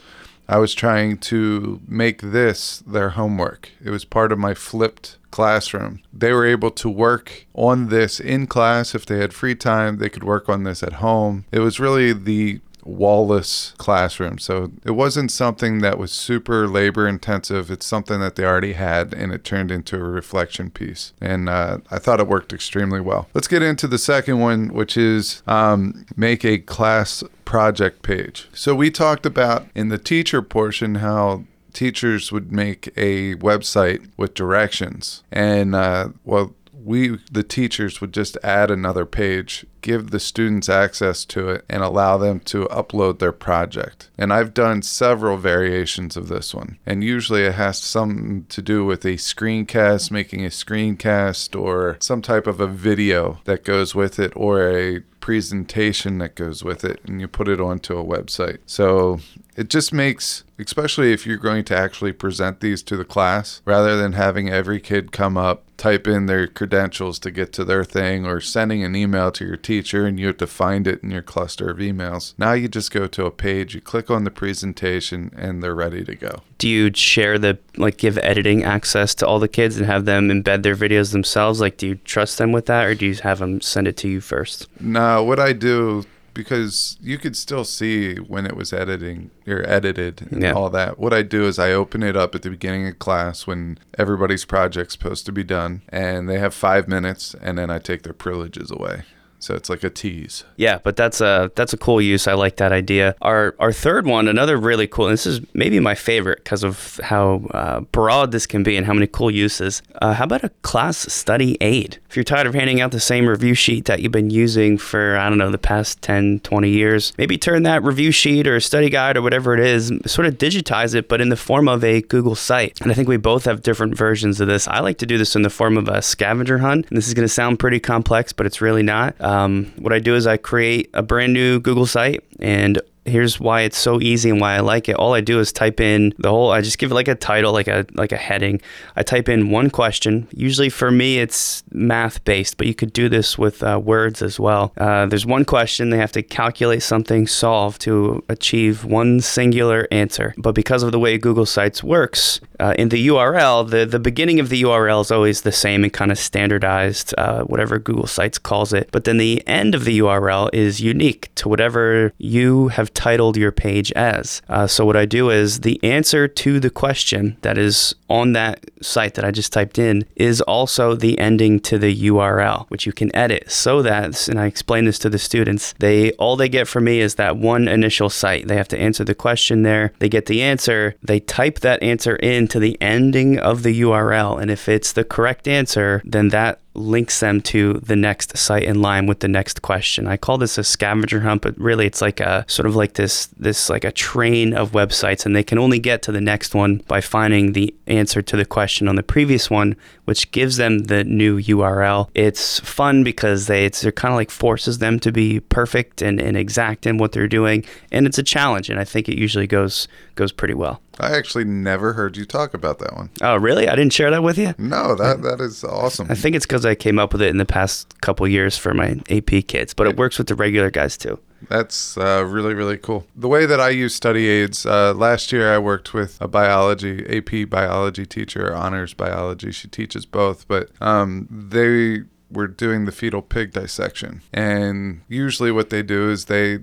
[0.49, 3.71] I was trying to make this their homework.
[3.85, 6.01] It was part of my flipped classroom.
[6.11, 9.99] They were able to work on this in class if they had free time.
[9.99, 11.45] They could work on this at home.
[11.53, 14.39] It was really the wallless classroom.
[14.39, 17.71] So it wasn't something that was super labor intensive.
[17.71, 21.13] It's something that they already had, and it turned into a reflection piece.
[21.21, 23.29] And uh, I thought it worked extremely well.
[23.35, 28.49] Let's get into the second one, which is um, make a class project page.
[28.53, 34.35] So we talked about in the teacher portion how teachers would make a website with
[34.35, 36.55] directions and uh, well
[36.89, 41.83] we the teachers would just add another page give the students access to it and
[41.83, 44.09] allow them to upload their project.
[44.17, 46.79] And i've done several variations of this one.
[46.87, 52.23] And usually it has something to do with a screencast making a screencast or some
[52.23, 56.99] type of a video that goes with it or a presentation that goes with it
[57.05, 59.21] and you put it onto a website so
[59.57, 63.95] it just makes especially if you're going to actually present these to the class rather
[63.95, 68.25] than having every kid come up type in their credentials to get to their thing
[68.25, 71.21] or sending an email to your teacher and you have to find it in your
[71.21, 72.33] cluster of emails.
[72.39, 76.05] Now you just go to a page, you click on the presentation and they're ready
[76.07, 76.41] to go.
[76.59, 80.29] Do you share the like give editing access to all the kids and have them
[80.29, 81.61] embed their videos themselves?
[81.61, 84.09] Like do you trust them with that or do you have them send it to
[84.09, 84.67] you first?
[84.81, 86.05] No, what I do
[86.39, 90.53] because you could still see when it was editing or edited and yeah.
[90.53, 90.97] all that.
[90.97, 94.45] What I do is I open it up at the beginning of class when everybody's
[94.45, 98.13] project's supposed to be done, and they have five minutes, and then I take their
[98.13, 99.03] privileges away.
[99.41, 100.45] So it's like a tease.
[100.57, 102.27] Yeah, but that's a that's a cool use.
[102.27, 103.15] I like that idea.
[103.23, 105.07] Our our third one, another really cool.
[105.07, 108.87] And this is maybe my favorite because of how uh, broad this can be and
[108.87, 109.83] how many cool uses.
[110.03, 111.99] Uh, how about a class study aid?
[112.09, 115.17] If you're tired of handing out the same review sheet that you've been using for
[115.17, 118.91] I don't know the past 10, 20 years, maybe turn that review sheet or study
[118.91, 122.01] guide or whatever it is, sort of digitize it, but in the form of a
[122.03, 122.81] Google site.
[122.81, 124.67] And I think we both have different versions of this.
[124.67, 127.15] I like to do this in the form of a scavenger hunt, and this is
[127.15, 129.15] going to sound pretty complex, but it's really not.
[129.29, 133.63] Um, what I do is I create a brand new Google site and here's why
[133.63, 134.97] it's so easy and why I like it.
[134.97, 136.51] All I do is type in the whole.
[136.51, 138.61] I just give it like a title, like a like a heading.
[138.97, 140.29] I type in one question.
[140.33, 144.39] Usually for me, it's math based, but you could do this with uh, words as
[144.39, 144.73] well.
[144.77, 145.91] Uh, there's one question.
[145.91, 150.35] They have to calculate something, solve to achieve one singular answer.
[150.37, 154.41] But because of the way Google Sites works, uh, in the URL, the the beginning
[154.41, 158.39] of the URL is always the same and kind of standardized, uh, whatever Google Sites
[158.39, 158.91] calls it.
[158.93, 163.53] But then the end of the URL is unique to whatever you have titled your
[163.53, 164.43] page as.
[164.49, 168.65] Uh, so what I do is the answer to the question that is on that
[168.81, 172.93] site that I just typed in is also the ending to the URL, which you
[172.93, 176.69] can edit so that, and I explain this to the students, they all they get
[176.69, 178.49] from me is that one initial site.
[178.49, 179.93] They have to answer the question there.
[179.99, 180.95] They get the answer.
[181.03, 185.49] They type that answer into the ending of the URL, and if it's the correct
[185.49, 190.07] answer, then that links them to the next site in line with the next question.
[190.07, 193.27] I call this a scavenger hunt, but really it's like a sort of like this
[193.39, 196.83] this like a train of websites and they can only get to the next one
[196.87, 201.05] by finding the answer to the question on the previous one, which gives them the
[201.05, 202.09] new URL.
[202.15, 206.21] It's fun because they it's it kind of like forces them to be perfect and,
[206.21, 207.65] and exact in what they're doing.
[207.91, 210.81] And it's a challenge and I think it usually goes goes pretty well.
[211.01, 213.11] I actually never heard you talk about that one.
[213.23, 213.69] Oh, really?
[213.69, 214.55] I didn't share that with you?
[214.59, 216.11] No, that that is awesome.
[216.11, 218.75] I think it's because I came up with it in the past couple years for
[218.75, 221.19] my AP kids, but it works with the regular guys too.
[221.49, 223.07] That's uh, really, really cool.
[223.15, 227.07] The way that I use study aids, uh, last year I worked with a biology,
[227.07, 229.53] AP biology teacher, honors biology.
[229.53, 234.23] She teaches both, but um, they were doing the fetal pig dissection.
[234.33, 236.59] And usually what they do is they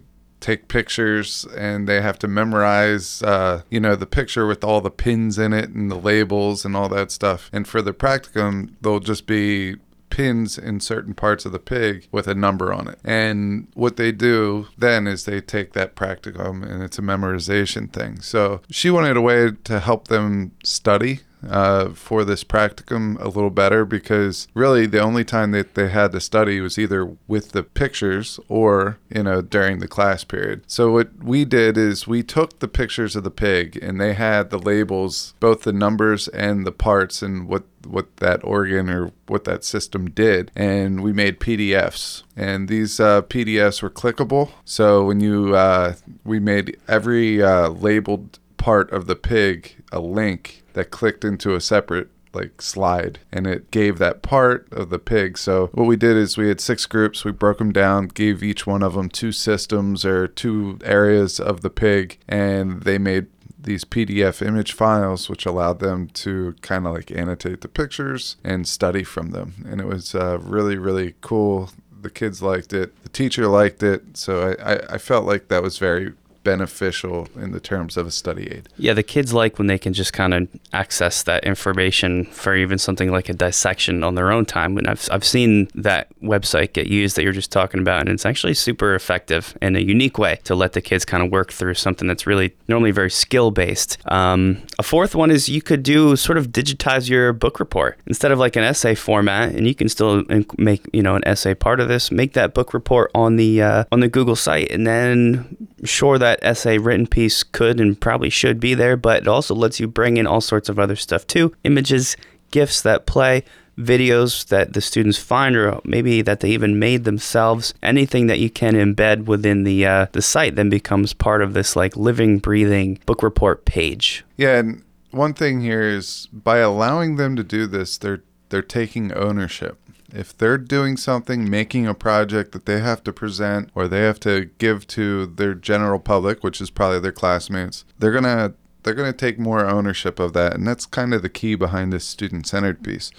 [0.45, 4.91] take pictures and they have to memorize uh, you know the picture with all the
[4.91, 8.99] pins in it and the labels and all that stuff and for the practicum they'll
[8.99, 9.75] just be
[10.11, 12.97] pins in certain parts of the pig with a number on it.
[13.03, 18.21] And what they do then is they take that practicum and it's a memorization thing.
[18.21, 23.49] So she wanted a way to help them study uh, for this practicum a little
[23.49, 27.63] better because really the only time that they had to study was either with the
[27.63, 30.63] pictures or you know during the class period.
[30.67, 34.49] So what we did is we took the pictures of the pig and they had
[34.49, 39.43] the labels, both the numbers and the parts and what what that organ or what
[39.43, 40.51] that system did.
[40.55, 44.51] And we made pdfs and these uh, pdfs were clickable.
[44.63, 50.63] So when you uh, we made every uh, labeled part of the pig a link
[50.75, 55.37] that clicked into a separate like slide and it gave that part of the pig.
[55.37, 58.67] So what we did is we had six groups, we broke them down, gave each
[58.67, 63.85] one of them two systems or two areas of the pig and they made these
[63.85, 69.03] PDF image files, which allowed them to kind of like annotate the pictures and study
[69.03, 69.65] from them.
[69.67, 71.71] And it was uh, really, really cool.
[71.99, 74.17] The kids liked it, the teacher liked it.
[74.17, 76.13] So I, I, I felt like that was very
[76.45, 78.69] beneficial in the terms of a study aid.
[78.77, 82.77] Yeah, the kids like when they can just kind of access that information for even
[82.77, 84.77] something like a dissection on their own time.
[84.77, 88.25] And I've, I've seen that website get used that you're just talking about, and it's
[88.25, 91.73] actually super effective in a unique way to let the kids kind of work through
[91.73, 93.97] something that's really normally very skill based.
[94.05, 98.31] Um, a fourth one is you could do sort of digitize your book report instead
[98.31, 100.23] of like an essay format, and you can still
[100.57, 102.11] make you know an essay part of this.
[102.11, 106.34] Make that book report on the uh, on the Google site, and then sure that
[106.41, 110.17] essay written piece could and probably should be there, but it also lets you bring
[110.17, 111.53] in all sorts of other stuff too.
[111.63, 112.17] Images,
[112.51, 113.43] GIFs that play,
[113.77, 118.49] videos that the students find or maybe that they even made themselves anything that you
[118.49, 122.99] can embed within the uh, the site then becomes part of this like living breathing
[123.05, 124.23] book report page.
[124.37, 129.11] Yeah and one thing here is by allowing them to do this they're they're taking
[129.13, 129.77] ownership
[130.13, 134.19] if they're doing something, making a project that they have to present or they have
[134.21, 138.53] to give to their general public, which is probably their classmates, they're going to
[138.85, 140.53] they're going to take more ownership of that.
[140.53, 143.11] And that's kind of the key behind this student centered piece.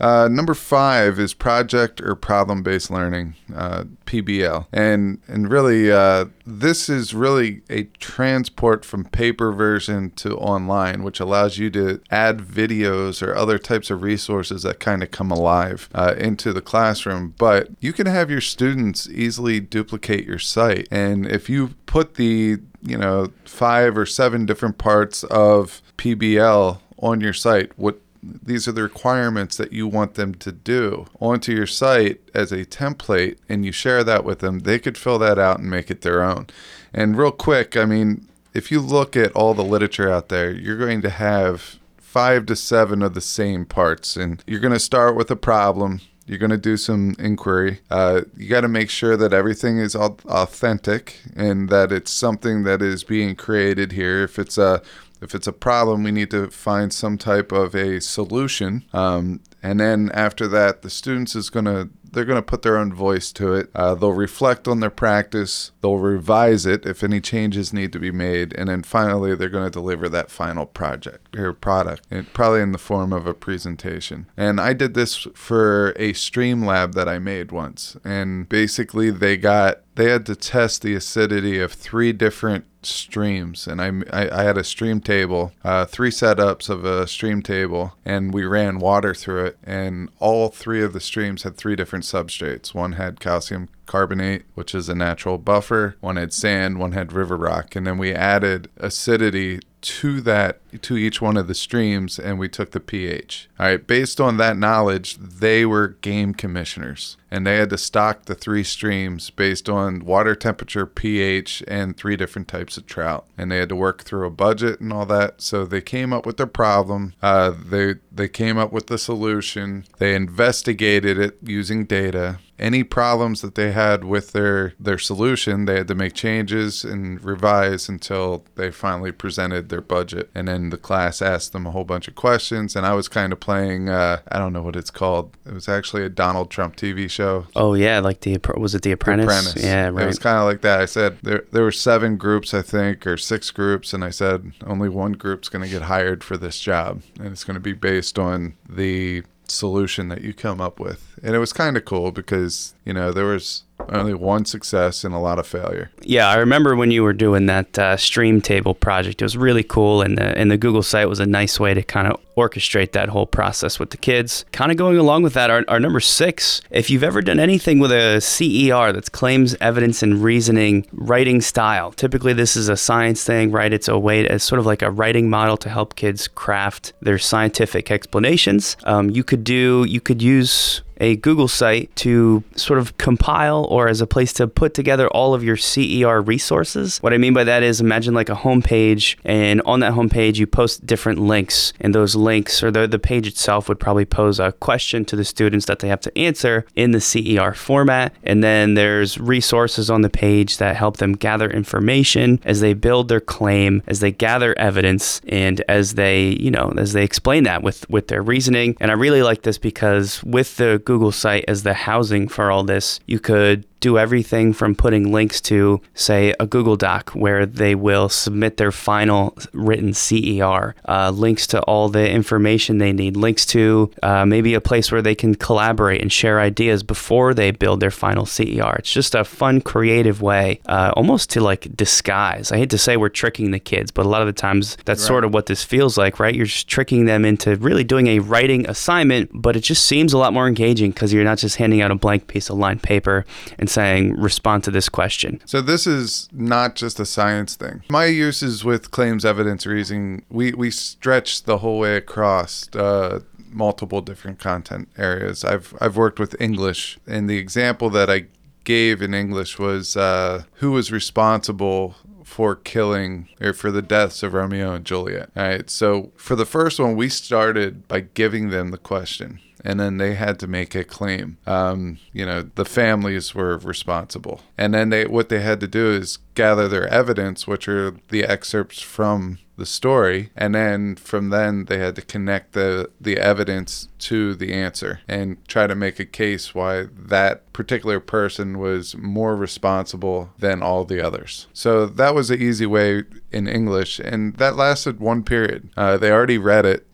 [0.00, 4.66] Uh, number five is project or problem based learning, uh, PBL.
[4.72, 11.20] And, and really, uh, this is really a transport from paper version to online, which
[11.20, 15.88] allows you to add videos or other types of resources that kind of come alive
[15.94, 17.34] uh, into the classroom.
[17.38, 20.88] But you can have your students easily duplicate your site.
[20.90, 27.20] And if you put the you know five or seven different parts of PBL on
[27.20, 27.76] your site.
[27.78, 32.52] What these are the requirements that you want them to do onto your site as
[32.52, 35.90] a template and you share that with them they could fill that out and make
[35.90, 36.46] it their own
[36.94, 40.78] and real quick i mean if you look at all the literature out there you're
[40.78, 45.16] going to have five to seven of the same parts and you're going to start
[45.16, 46.00] with a problem
[46.32, 47.80] You're going to do some inquiry.
[47.90, 52.80] Uh, you got to make sure that everything is authentic and that it's something that
[52.80, 54.24] is being created here.
[54.24, 54.80] If it's a
[55.20, 58.84] if it's a problem, we need to find some type of a solution.
[58.94, 62.76] Um, and then after that, the students is going to they're going to put their
[62.76, 63.70] own voice to it.
[63.74, 65.72] Uh, they'll reflect on their practice.
[65.80, 69.64] They'll revise it if any changes need to be made, and then finally they're going
[69.64, 74.26] to deliver that final project or product, probably in the form of a presentation.
[74.36, 79.36] And I did this for a stream lab that I made once, and basically they
[79.36, 84.42] got they had to test the acidity of three different streams and I, I, I
[84.44, 89.14] had a stream table uh, three setups of a stream table and we ran water
[89.14, 92.74] through it and all three of the streams had three different substrates.
[92.74, 97.36] One had calcium carbonate which is a natural buffer one had sand one had river
[97.36, 102.38] rock and then we added acidity to that to each one of the streams and
[102.38, 103.50] we took the pH.
[103.58, 108.24] All right, based on that knowledge, they were game commissioners and they had to stock
[108.24, 113.26] the three streams based on water temperature, pH, and three different types of trout.
[113.36, 115.42] And they had to work through a budget and all that.
[115.42, 117.14] So they came up with their problem.
[117.20, 119.84] Uh, they they came up with the solution.
[119.98, 125.76] They investigated it using data any problems that they had with their their solution they
[125.76, 130.78] had to make changes and revise until they finally presented their budget and then the
[130.78, 134.20] class asked them a whole bunch of questions and i was kind of playing uh,
[134.30, 137.74] i don't know what it's called it was actually a donald trump tv show Oh
[137.74, 139.26] yeah, like the was it the Apprentice?
[139.26, 139.64] The Apprentice.
[139.64, 140.04] Yeah, right.
[140.04, 140.80] It was kind of like that.
[140.80, 144.52] I said there there were seven groups, I think, or six groups, and I said
[144.66, 147.72] only one group's going to get hired for this job, and it's going to be
[147.72, 149.22] based on the
[149.52, 151.18] solution that you come up with.
[151.22, 155.14] And it was kind of cool because you know there was only one success and
[155.14, 155.90] a lot of failure.
[156.02, 159.22] Yeah, I remember when you were doing that uh, stream table project.
[159.22, 161.82] It was really cool, and the and the Google site was a nice way to
[161.82, 164.44] kind of orchestrate that whole process with the kids.
[164.52, 166.60] Kind of going along with that, our, our number six.
[166.70, 171.92] If you've ever done anything with a CER, that's claims, evidence, and reasoning writing style.
[171.92, 173.72] Typically, this is a science thing, right?
[173.72, 177.18] It's a way, it's sort of like a writing model to help kids craft their
[177.18, 178.76] scientific explanations.
[178.84, 183.88] Um, you could do, you could use a Google site to sort of compile or
[183.88, 186.98] as a place to put together all of your CER resources.
[186.98, 190.46] What I mean by that is imagine like a homepage, and on that homepage, you
[190.46, 194.52] post different links, and those links or the, the page itself would probably pose a
[194.52, 198.14] question to the students that they have to answer in the CER format.
[198.22, 203.08] And then there's resources on the page that help them gather information as they build
[203.08, 207.64] their claim, as they gather evidence, and as they, you know, as they explain that
[207.64, 208.76] with, with their reasoning.
[208.78, 212.64] And I really like this because with the Google site as the housing for all
[212.64, 217.74] this, you could do everything from putting links to, say, a Google Doc where they
[217.74, 223.44] will submit their final written CER, uh, links to all the information they need, links
[223.46, 227.80] to uh, maybe a place where they can collaborate and share ideas before they build
[227.80, 228.76] their final CER.
[228.78, 232.52] It's just a fun, creative way, uh, almost to like disguise.
[232.52, 235.02] I hate to say we're tricking the kids, but a lot of the times that's
[235.02, 235.06] Right.
[235.08, 236.34] sort of what this feels like, right?
[236.34, 240.18] You're just tricking them into really doing a writing assignment, but it just seems a
[240.18, 243.24] lot more engaging because you're not just handing out a blank piece of lined paper
[243.58, 245.40] and saying, respond to this question.
[245.46, 247.82] So this is not just a science thing.
[247.90, 253.20] My uses with claims evidence reasoning, we we stretch the whole way across uh,
[253.50, 255.44] multiple different content areas.
[255.44, 258.26] I've I've worked with English, and the example that I
[258.64, 264.32] gave in English was uh, who was responsible for killing or for the deaths of
[264.32, 265.30] Romeo and Juliet.
[265.36, 265.68] All right.
[265.68, 269.38] So for the first one, we started by giving them the question.
[269.64, 271.38] And then they had to make a claim.
[271.46, 275.90] Um, you know, the families were responsible, and then they what they had to do
[275.90, 281.66] is gather their evidence, which are the excerpts from the story, and then from then
[281.66, 286.04] they had to connect the the evidence to the answer and try to make a
[286.04, 291.46] case why that particular person was more responsible than all the others.
[291.52, 295.68] So that was an easy way in English, and that lasted one period.
[295.76, 296.86] Uh, they already read it,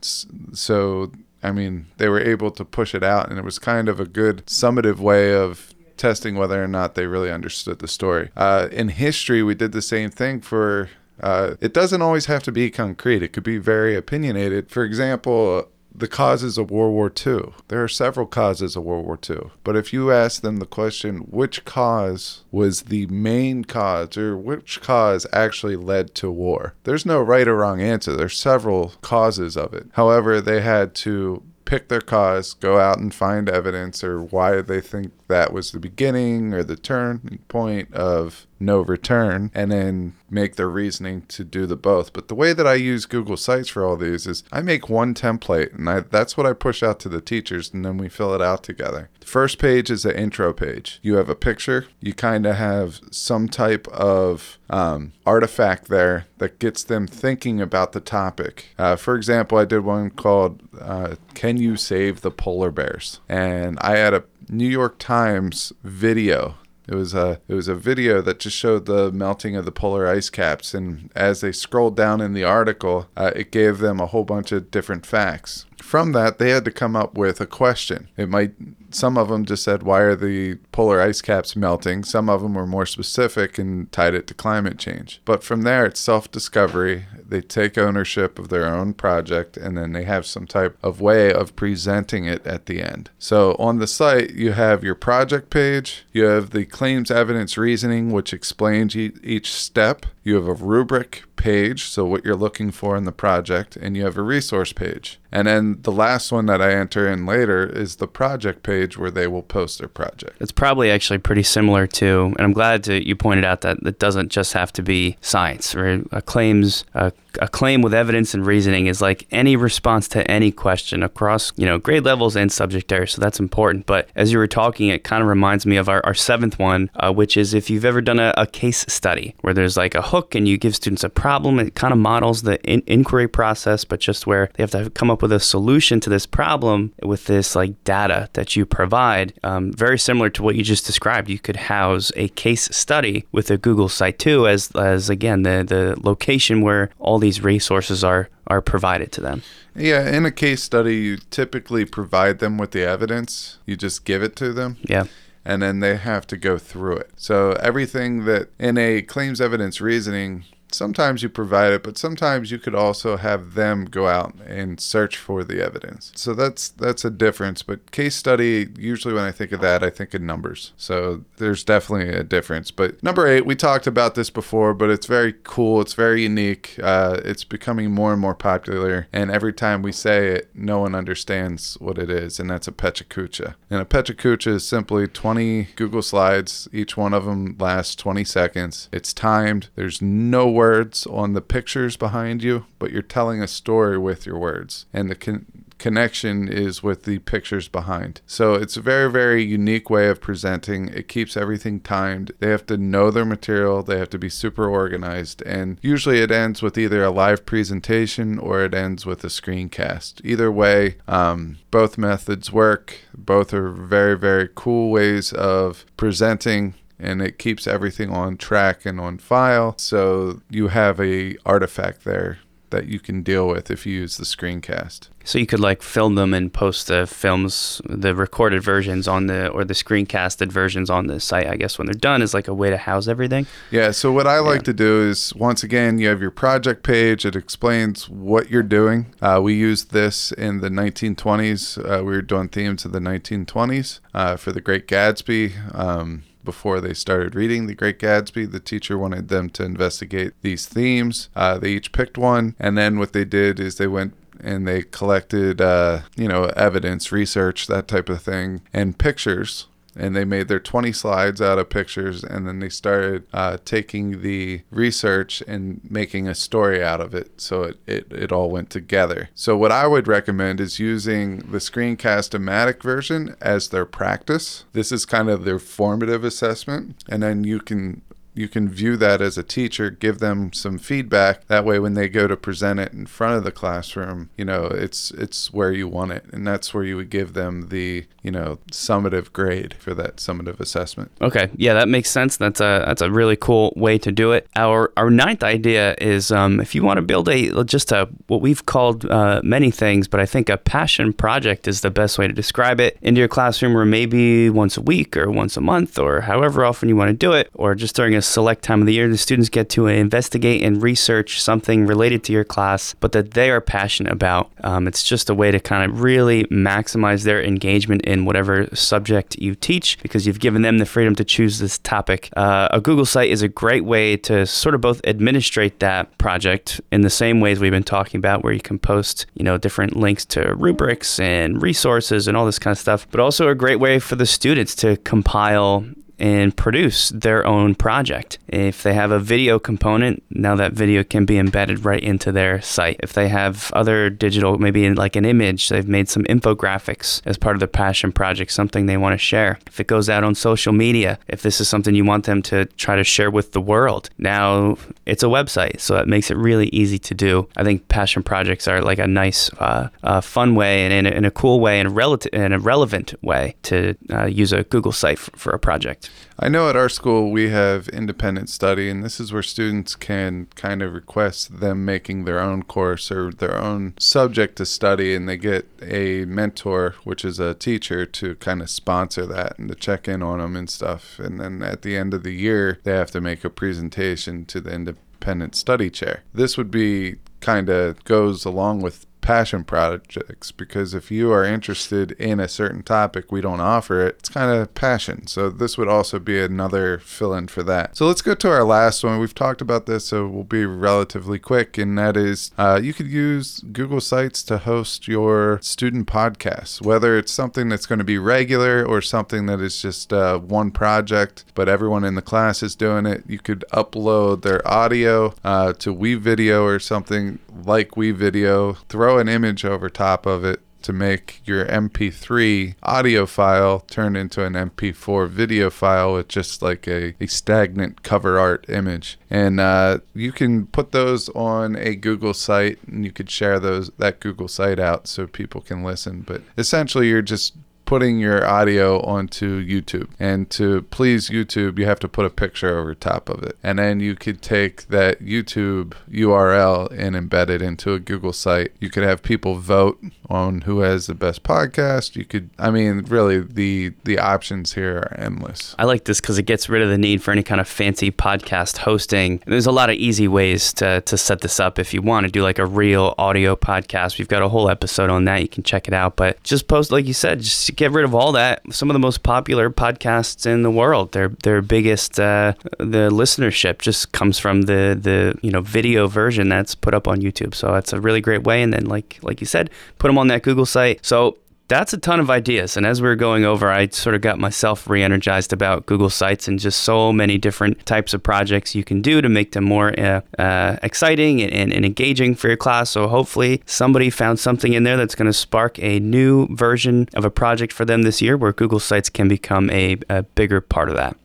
[0.52, 1.12] so
[1.42, 4.06] I mean they were able to push it out, and it was kind of a
[4.06, 8.30] good summative way of testing whether or not they really understood the story.
[8.36, 10.88] Uh, in history, we did the same thing for.
[11.20, 13.24] Uh, it doesn't always have to be concrete.
[13.24, 14.70] It could be very opinionated.
[14.70, 17.52] For example, the causes of World War II.
[17.68, 19.50] There are several causes of World War II.
[19.64, 24.80] But if you ask them the question, which cause was the main cause or which
[24.80, 26.74] cause actually led to war?
[26.84, 28.16] There's no right or wrong answer.
[28.16, 29.88] There's several causes of it.
[29.92, 34.80] However, they had to pick their cause, go out and find evidence or why they
[34.80, 40.56] think that was the beginning or the turning point of no return and then make
[40.56, 42.14] their reasoning to do the both.
[42.14, 45.12] But the way that I use Google Sites for all these is I make one
[45.12, 48.34] template and I, that's what I push out to the teachers and then we fill
[48.34, 49.10] it out together.
[49.28, 51.00] First page is the intro page.
[51.02, 56.58] You have a picture, you kind of have some type of um, artifact there that
[56.58, 58.68] gets them thinking about the topic.
[58.78, 63.20] Uh, for example, I did one called uh, Can You Save the Polar Bears?
[63.28, 66.54] And I had a New York Times video
[66.88, 70.08] it was a it was a video that just showed the melting of the polar
[70.08, 74.06] ice caps, and as they scrolled down in the article, uh, it gave them a
[74.06, 75.66] whole bunch of different facts.
[75.82, 78.08] From that, they had to come up with a question.
[78.16, 82.04] It might some of them just said, Why are the polar ice caps melting?
[82.04, 85.20] Some of them were more specific and tied it to climate change.
[85.24, 87.06] But from there, it's self discovery.
[87.26, 91.32] They take ownership of their own project and then they have some type of way
[91.32, 93.10] of presenting it at the end.
[93.18, 98.12] So on the site, you have your project page, you have the claims evidence reasoning,
[98.12, 103.04] which explains each step, you have a rubric page, so what you're looking for in
[103.04, 105.18] the project, and you have a resource page.
[105.32, 109.10] And then the last one that I enter in later is the project page where
[109.10, 110.36] they will post their project.
[110.40, 113.98] It's probably actually pretty similar to, and I'm glad to, you pointed out that it
[113.98, 118.86] doesn't just have to be science, or claims, a, a claim with evidence and reasoning
[118.86, 123.12] is like any response to any question across, you know, grade levels and subject areas.
[123.12, 123.86] So that's important.
[123.86, 126.90] But as you were talking, it kind of reminds me of our, our seventh one,
[126.96, 130.02] uh, which is if you've ever done a, a case study where there's like a
[130.02, 133.84] hook and you give students a problem, it kind of models the in- inquiry process,
[133.84, 137.26] but just where they have to come up with a solution to this problem with
[137.26, 139.32] this like data that you provide.
[139.42, 141.28] Um, very similar to what you just described.
[141.28, 145.64] You could house a case study with a Google site too, as as again the
[145.66, 149.42] the location where all these resources are are provided to them.
[149.74, 153.58] Yeah, in a case study, you typically provide them with the evidence.
[153.66, 154.78] You just give it to them.
[154.82, 155.04] Yeah
[155.44, 157.10] and then they have to go through it.
[157.16, 162.58] So everything that in a claims evidence reasoning sometimes you provide it, but sometimes you
[162.58, 166.12] could also have them go out and search for the evidence.
[166.14, 167.62] So that's that's a difference.
[167.62, 170.72] But case study, usually when I think of that, I think of numbers.
[170.76, 172.70] So there's definitely a difference.
[172.70, 175.80] But number eight, we talked about this before, but it's very cool.
[175.80, 176.78] It's very unique.
[176.82, 180.94] Uh, it's becoming more and more popular, and every time we say it, no one
[180.94, 183.54] understands what it is, and that's a PechaKucha.
[183.70, 186.68] And a PechaKucha is simply 20 Google slides.
[186.72, 188.88] Each one of them lasts 20 seconds.
[188.92, 189.68] It's timed.
[189.74, 194.38] There's no words on the pictures behind you, but you're telling a story with your
[194.38, 194.86] words.
[194.92, 195.46] And the con-
[195.78, 198.20] connection is with the pictures behind.
[198.26, 200.88] So it's a very, very unique way of presenting.
[200.88, 202.32] It keeps everything timed.
[202.40, 205.42] They have to know their material, they have to be super organized.
[205.42, 210.20] And usually it ends with either a live presentation or it ends with a screencast.
[210.24, 212.98] Either way, um, both methods work.
[213.16, 219.00] Both are very, very cool ways of presenting and it keeps everything on track and
[219.00, 219.74] on file.
[219.78, 222.38] So you have a artifact there
[222.70, 225.08] that you can deal with if you use the screencast.
[225.24, 229.48] So you could like film them and post the films, the recorded versions on the
[229.48, 231.46] or the screencasted versions on the site.
[231.46, 233.46] I guess when they're done is like a way to house everything.
[233.70, 233.90] Yeah.
[233.90, 234.64] So what I like yeah.
[234.64, 237.26] to do is once again you have your project page.
[237.26, 239.14] It explains what you're doing.
[239.20, 241.78] Uh, we used this in the 1920s.
[241.78, 245.74] Uh, we were doing themes of the 1920s uh, for the Great Gatsby.
[245.74, 248.50] Um, before they started reading The Great Gatsby.
[248.50, 251.28] The teacher wanted them to investigate these themes.
[251.34, 254.82] Uh, they each picked one, and then what they did is they went and they
[254.82, 259.66] collected, uh, you know, evidence, research, that type of thing, and pictures
[259.98, 264.22] and they made their 20 slides out of pictures and then they started uh, taking
[264.22, 267.40] the research and making a story out of it.
[267.40, 269.28] So it, it, it all went together.
[269.34, 274.64] So what i would recommend is using the screencast-o-matic version as their practice.
[274.72, 278.02] This is kind of their formative assessment and then you can
[278.38, 281.46] you can view that as a teacher, give them some feedback.
[281.48, 284.66] That way, when they go to present it in front of the classroom, you know,
[284.66, 288.30] it's it's where you want it, and that's where you would give them the you
[288.30, 291.10] know summative grade for that summative assessment.
[291.20, 292.36] Okay, yeah, that makes sense.
[292.36, 294.46] That's a that's a really cool way to do it.
[294.54, 298.40] Our our ninth idea is um, if you want to build a just a what
[298.40, 302.28] we've called uh, many things, but I think a passion project is the best way
[302.28, 305.98] to describe it into your classroom, or maybe once a week or once a month
[305.98, 308.86] or however often you want to do it, or just during a select time of
[308.86, 309.08] the year.
[309.08, 313.50] The students get to investigate and research something related to your class, but that they
[313.50, 314.50] are passionate about.
[314.62, 319.38] Um, it's just a way to kind of really maximize their engagement in whatever subject
[319.38, 322.30] you teach because you've given them the freedom to choose this topic.
[322.36, 326.80] Uh, a Google site is a great way to sort of both administrate that project
[326.92, 329.96] in the same ways we've been talking about, where you can post, you know, different
[329.96, 333.80] links to rubrics and resources and all this kind of stuff, but also a great
[333.80, 335.84] way for the students to compile
[336.18, 338.38] and produce their own project.
[338.48, 342.60] If they have a video component, now that video can be embedded right into their
[342.60, 342.96] site.
[343.00, 347.56] If they have other digital, maybe like an image, they've made some infographics as part
[347.56, 349.58] of their passion project, something they want to share.
[349.66, 352.64] If it goes out on social media, if this is something you want them to
[352.76, 355.80] try to share with the world, now it's a website.
[355.80, 357.48] So that makes it really easy to do.
[357.56, 361.16] I think passion projects are like a nice, uh, uh, fun way and in a,
[361.16, 364.92] in a cool way and, relative, in a relevant way to uh, use a Google
[364.92, 366.07] site for a project.
[366.40, 370.46] I know at our school we have independent study, and this is where students can
[370.54, 375.28] kind of request them making their own course or their own subject to study, and
[375.28, 379.74] they get a mentor, which is a teacher, to kind of sponsor that and to
[379.74, 381.18] check in on them and stuff.
[381.18, 384.60] And then at the end of the year, they have to make a presentation to
[384.60, 386.22] the independent study chair.
[386.32, 392.12] This would be kind of goes along with passion projects because if you are interested
[392.12, 394.16] in a certain topic we don't offer it.
[394.20, 395.26] It's kind of passion.
[395.26, 397.94] So this would also be another fill in for that.
[397.94, 399.18] So let's go to our last one.
[399.18, 403.08] We've talked about this so we'll be relatively quick and that is uh, you could
[403.08, 408.16] use google sites to host your student podcasts whether it's something that's going to be
[408.16, 412.74] regular or something that is just uh, one project but everyone in the class is
[412.74, 413.24] doing it.
[413.26, 418.78] You could upload their audio uh, to WeVideo or something like WeVideo.
[418.88, 424.44] Throw an image over top of it to make your MP3 audio file turn into
[424.44, 429.18] an MP4 video file with just like a, a stagnant cover art image.
[429.28, 433.90] And uh, you can put those on a Google site and you could share those
[433.98, 436.22] that Google site out so people can listen.
[436.22, 437.54] But essentially, you're just
[437.88, 440.10] putting your audio onto YouTube.
[440.20, 443.56] And to please YouTube, you have to put a picture over top of it.
[443.62, 448.72] And then you could take that YouTube URL and embed it into a Google site.
[448.78, 452.14] You could have people vote on who has the best podcast.
[452.14, 455.74] You could I mean, really the the options here are endless.
[455.78, 458.10] I like this because it gets rid of the need for any kind of fancy
[458.10, 459.42] podcast hosting.
[459.46, 462.30] There's a lot of easy ways to, to set this up if you want to
[462.30, 464.18] do like a real audio podcast.
[464.18, 465.40] We've got a whole episode on that.
[465.40, 466.16] You can check it out.
[466.16, 468.60] But just post, like you said, just get rid of all that.
[468.70, 473.78] Some of the most popular podcasts in the world, their their biggest uh, the listenership
[473.78, 477.54] just comes from the the you know video version that's put up on YouTube.
[477.54, 478.62] So that's a really great way.
[478.62, 481.06] And then like like you said, put them on that Google site.
[481.06, 481.38] So
[481.68, 482.76] that's a ton of ideas.
[482.76, 486.10] And as we were going over, I sort of got myself re energized about Google
[486.10, 489.64] Sites and just so many different types of projects you can do to make them
[489.64, 492.90] more uh, uh, exciting and, and, engaging for your class.
[492.90, 497.24] So hopefully, somebody found something in there that's going to spark a new version of
[497.24, 500.88] a project for them this year where Google Sites can become a, a bigger part
[500.88, 501.16] of that.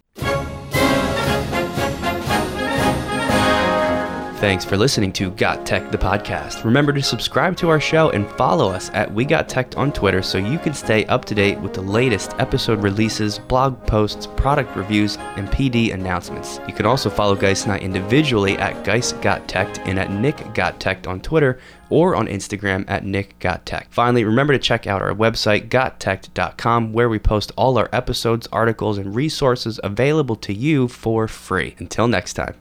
[4.44, 6.66] Thanks for listening to Got Tech, the podcast.
[6.66, 10.22] Remember to subscribe to our show and follow us at We Got Tech on Twitter
[10.22, 14.76] so you can stay up to date with the latest episode releases, blog posts, product
[14.76, 16.60] reviews, and PD announcements.
[16.68, 20.54] You can also follow Geis and I individually at Geis Got Tech and at Nick
[20.54, 21.58] Got Tech on Twitter
[21.90, 23.88] or on Instagram at Nick Got Tech.
[23.92, 28.98] Finally, remember to check out our website, gottech.com, where we post all our episodes, articles,
[28.98, 31.76] and resources available to you for free.
[31.80, 32.56] Until next time.